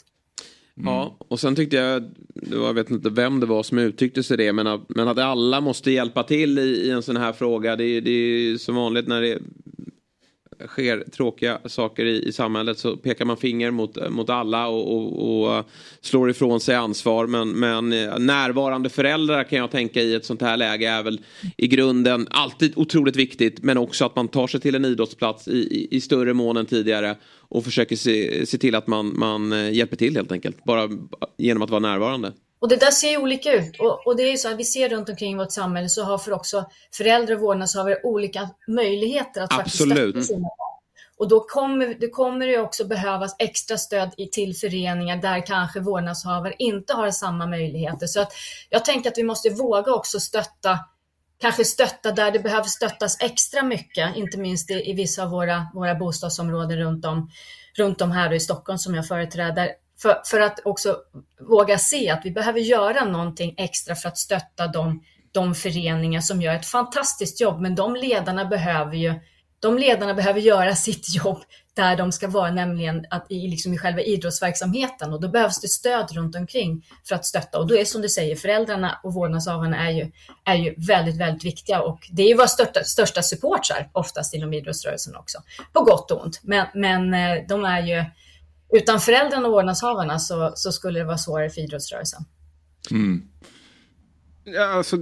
[0.77, 0.93] Mm.
[0.93, 2.11] Ja, och sen tyckte jag,
[2.51, 5.61] jag vet inte vem det var som uttryckte sig det, men att, men att alla
[5.61, 7.75] måste hjälpa till i, i en sån här fråga.
[7.75, 9.39] Det, det är som vanligt när det
[10.67, 15.57] sker tråkiga saker i, i samhället så pekar man finger mot, mot alla och, och,
[15.57, 15.65] och
[16.01, 17.27] slår ifrån sig ansvar.
[17.27, 21.21] Men, men eh, närvarande föräldrar kan jag tänka i ett sånt här läge är väl
[21.57, 23.63] i grunden alltid otroligt viktigt.
[23.63, 26.65] Men också att man tar sig till en idrottsplats i, i, i större mån än
[26.65, 27.15] tidigare
[27.49, 30.63] och försöker se, se till att man, man eh, hjälper till helt enkelt.
[30.63, 30.89] Bara
[31.37, 32.33] genom att vara närvarande.
[32.59, 33.79] Och det där ser ju olika ut.
[33.79, 36.17] Och, och, det är ju så att vi ser runt omkring vårt samhälle så har
[36.17, 39.97] för också föräldrar och vårdnadshavare olika möjligheter att Absolut.
[39.97, 40.79] faktiskt stötta sina barn.
[41.17, 45.79] Och då kommer det kommer det också behövas extra stöd i, till föreningar där kanske
[45.79, 48.07] vårdnadshavare inte har samma möjligheter.
[48.07, 48.31] Så att
[48.69, 50.79] jag tänker att vi måste våga också stötta
[51.39, 55.67] kanske stötta där det behöver stöttas extra mycket, inte minst i, i vissa av våra,
[55.73, 57.29] våra bostadsområden runt om,
[57.77, 59.69] runt om här i Stockholm som jag företräder.
[60.01, 60.97] För, för att också
[61.39, 66.41] våga se att vi behöver göra någonting extra för att stötta de, de föreningar som
[66.41, 67.61] gör ett fantastiskt jobb.
[67.61, 69.19] Men de ledarna behöver ju
[69.61, 71.43] de ledarna behöver göra sitt jobb
[71.73, 75.67] där de ska vara, nämligen att i, liksom i själva idrottsverksamheten och då behövs det
[75.67, 79.87] stöd runt omkring för att stötta och då är som du säger föräldrarna och vårdnadshavarna
[79.87, 80.11] är ju,
[80.45, 84.53] är ju väldigt, väldigt viktiga och det är ju våra största, största supportrar oftast inom
[84.53, 85.37] idrottsrörelsen också,
[85.73, 86.39] på gott och ont.
[86.43, 88.05] Men, men eh, de är ju
[88.73, 92.23] utan föräldrarna och vårdnadshavarna så, så skulle det vara svårare för idrottsrörelsen.
[92.91, 93.21] Mm.
[94.43, 94.97] Ja, alltså,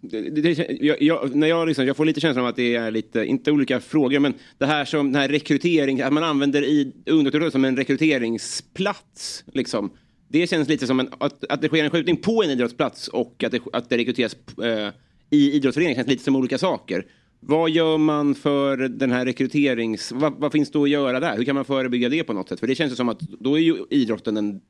[0.00, 2.90] det, det, jag, jag, när jag, liksom, jag får lite känslan av att det är
[2.90, 6.92] lite, inte olika frågor, men det här som den här rekrytering, att man använder i
[7.06, 9.44] ungdomsrörelsen som en rekryteringsplats.
[9.46, 9.90] Liksom.
[10.28, 13.44] Det känns lite som en, att, att det sker en skjutning på en idrottsplats och
[13.44, 14.88] att det, att det rekryteras eh,
[15.30, 17.04] i idrottsföreningen känns lite som olika saker.
[17.40, 20.12] Vad gör man för den här rekryterings...
[20.12, 21.36] Vad, vad, finns det att göra där?
[21.36, 22.60] Hur kan man förebygga det på något sätt?
[22.60, 24.60] För det känns ju som att då är ju idrotten en,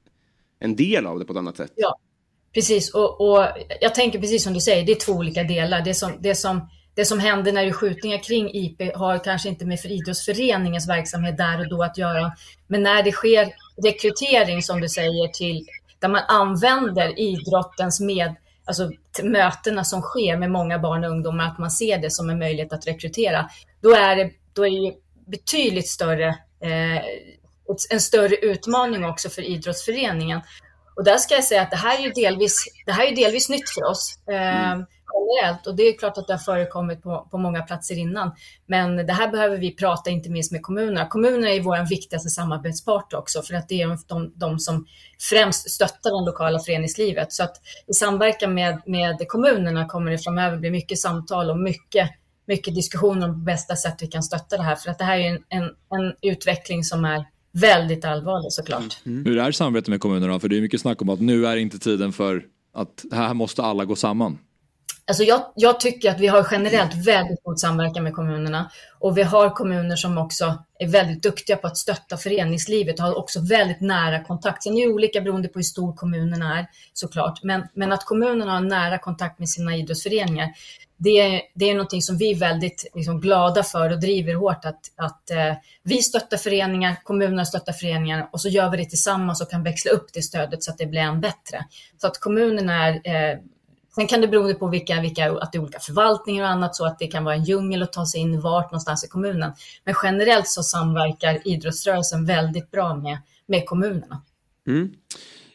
[0.58, 1.72] en del av det på ett annat sätt.
[1.76, 1.98] Ja,
[2.54, 2.94] precis.
[2.94, 3.46] Och, och
[3.80, 5.84] jag tänker precis som du säger, det är två olika delar.
[5.84, 9.48] Det som, det som, det som händer när det är skjutningar kring IP har kanske
[9.48, 12.32] inte med för idrottsföreningens verksamhet där och då att göra.
[12.66, 13.48] Men när det sker
[13.84, 15.66] rekrytering, som du säger, till
[15.98, 18.90] där man använder idrottens med alltså
[19.22, 22.72] mötena som sker med många barn och ungdomar, att man ser det som en möjlighet
[22.72, 23.50] att rekrytera,
[23.82, 24.94] då är det, då är det
[25.30, 26.28] betydligt större,
[26.62, 27.02] eh,
[27.90, 30.40] en större utmaning också för idrottsföreningen.
[30.96, 33.48] Och där ska jag säga att det här är ju delvis, det här är delvis
[33.48, 34.18] nytt för oss.
[34.28, 34.78] Eh,
[35.14, 38.30] generellt och det är klart att det har förekommit på, på många platser innan.
[38.66, 41.06] Men det här behöver vi prata inte minst med kommunerna.
[41.06, 44.86] Kommunerna är vår viktigaste samarbetspart också för att det är de, de som
[45.30, 47.32] främst stöttar det lokala föreningslivet.
[47.32, 47.56] Så att
[47.86, 52.10] i samverkan med, med kommunerna kommer det framöver bli mycket samtal och mycket
[52.46, 54.76] mycket diskussioner om bästa sätt vi kan stötta det här.
[54.76, 59.00] För att det här är en, en, en utveckling som är väldigt allvarlig såklart.
[59.04, 59.18] Mm.
[59.18, 59.32] mm.
[59.32, 60.40] Hur är samarbetet med kommunerna?
[60.40, 62.42] För det är mycket snack om att nu är inte tiden för
[62.74, 64.38] att här måste alla gå samman.
[65.10, 69.22] Alltså jag, jag, tycker att vi har generellt väldigt god samverkan med kommunerna och vi
[69.22, 73.80] har kommuner som också är väldigt duktiga på att stötta föreningslivet och har också väldigt
[73.80, 74.62] nära kontakt.
[74.62, 78.52] Sen är det olika beroende på hur stor kommunen är såklart, men, men att kommunerna
[78.52, 80.48] har nära kontakt med sina idrottsföreningar,
[80.96, 84.80] det, det är någonting som vi är väldigt liksom, glada för och driver hårt att,
[84.96, 89.50] att eh, vi stöttar föreningar, kommunerna stöttar föreningar och så gör vi det tillsammans och
[89.50, 91.64] kan växla upp det stödet så att det blir än bättre.
[92.00, 93.38] Så att kommunerna är eh,
[93.94, 96.86] Sen kan det bero på vilka, vilka, att det är olika förvaltningar och annat så
[96.86, 99.52] att det kan vara en djungel att ta sig in vart någonstans i kommunen.
[99.84, 104.22] Men generellt så samverkar idrottsrörelsen väldigt bra med, med kommunerna.
[104.66, 104.90] Mm.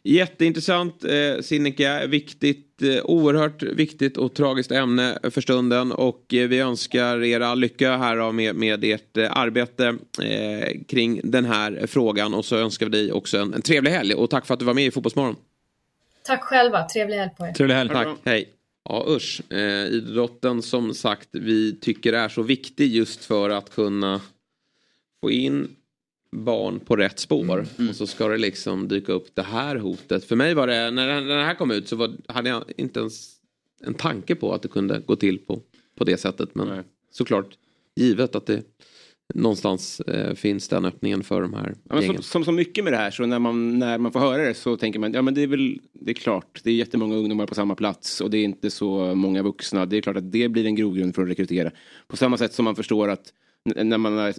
[0.04, 6.60] Jätteintressant eh, Sinikka, viktigt, eh, oerhört viktigt och tragiskt ämne för stunden och eh, vi
[6.60, 12.34] önskar er all lycka här med, med ert eh, arbete eh, kring den här frågan
[12.34, 14.66] och så önskar vi dig också en, en trevlig helg och tack för att du
[14.66, 15.36] var med i Fotbollsmorgon.
[16.26, 17.54] Tack själva, trevlig helg på er.
[17.54, 18.08] Trevlig helg, tack.
[18.24, 18.50] Hej.
[18.90, 24.22] Ja usch, eh, idrotten som sagt vi tycker är så viktig just för att kunna
[25.22, 25.76] få in
[26.32, 27.54] barn på rätt spår.
[27.54, 27.66] Mm.
[27.78, 27.90] Mm.
[27.90, 30.26] Och så ska det liksom dyka upp det här hotet.
[30.26, 33.36] För mig var det, när den här kom ut så var, hade jag inte ens
[33.84, 35.62] en tanke på att det kunde gå till på,
[35.98, 36.56] på det sättet.
[36.56, 36.84] Men Nej.
[37.12, 37.50] såklart
[37.96, 38.64] givet att det
[39.34, 42.98] någonstans eh, finns den öppningen för de här ja, som, som så mycket med det
[42.98, 45.44] här så när man, när man får höra det så tänker man ja men det
[45.44, 48.44] är väl det är klart det är jättemånga ungdomar på samma plats och det är
[48.44, 49.86] inte så många vuxna.
[49.86, 51.72] Det är klart att det blir en grogrund för att rekrytera.
[52.08, 53.34] På samma sätt som man förstår att
[53.76, 54.30] när man har,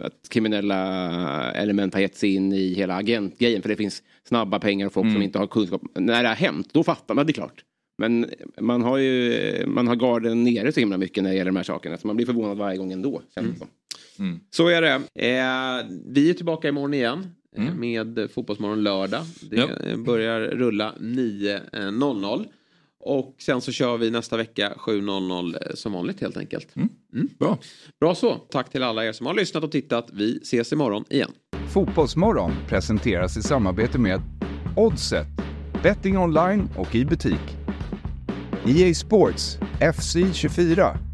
[0.00, 4.86] att kriminella element har gett sig in i hela agentgrejen för det finns snabba pengar
[4.86, 5.14] och folk mm.
[5.14, 5.82] som inte har kunskap.
[5.94, 7.64] När det har hänt, då fattar man, det är klart.
[7.98, 8.26] Men
[8.60, 11.62] man har ju man har garden nere så himla mycket när det gäller de här
[11.62, 13.22] sakerna så man blir förvånad varje gång ändå.
[13.34, 13.68] Känns mm.
[14.18, 14.40] Mm.
[14.50, 14.94] Så är det.
[14.94, 17.34] Eh, vi är tillbaka imorgon igen.
[17.56, 17.80] Eh, mm.
[17.80, 19.22] Med Fotbollsmorgon lördag.
[19.50, 19.96] Det ja.
[19.96, 22.46] börjar rulla 9.00.
[23.06, 26.76] Och sen så kör vi nästa vecka 7.00 eh, som vanligt helt enkelt.
[26.76, 26.88] Mm.
[27.14, 27.28] Mm.
[27.38, 27.58] Bra.
[28.00, 28.34] Bra så.
[28.34, 30.08] Tack till alla er som har lyssnat och tittat.
[30.12, 31.30] Vi ses imorgon igen.
[31.72, 34.20] Fotbollsmorgon presenteras i samarbete med
[34.76, 35.26] Oddset.
[35.82, 37.56] Betting online och i butik.
[38.66, 39.58] EA Sports
[39.94, 41.13] FC 24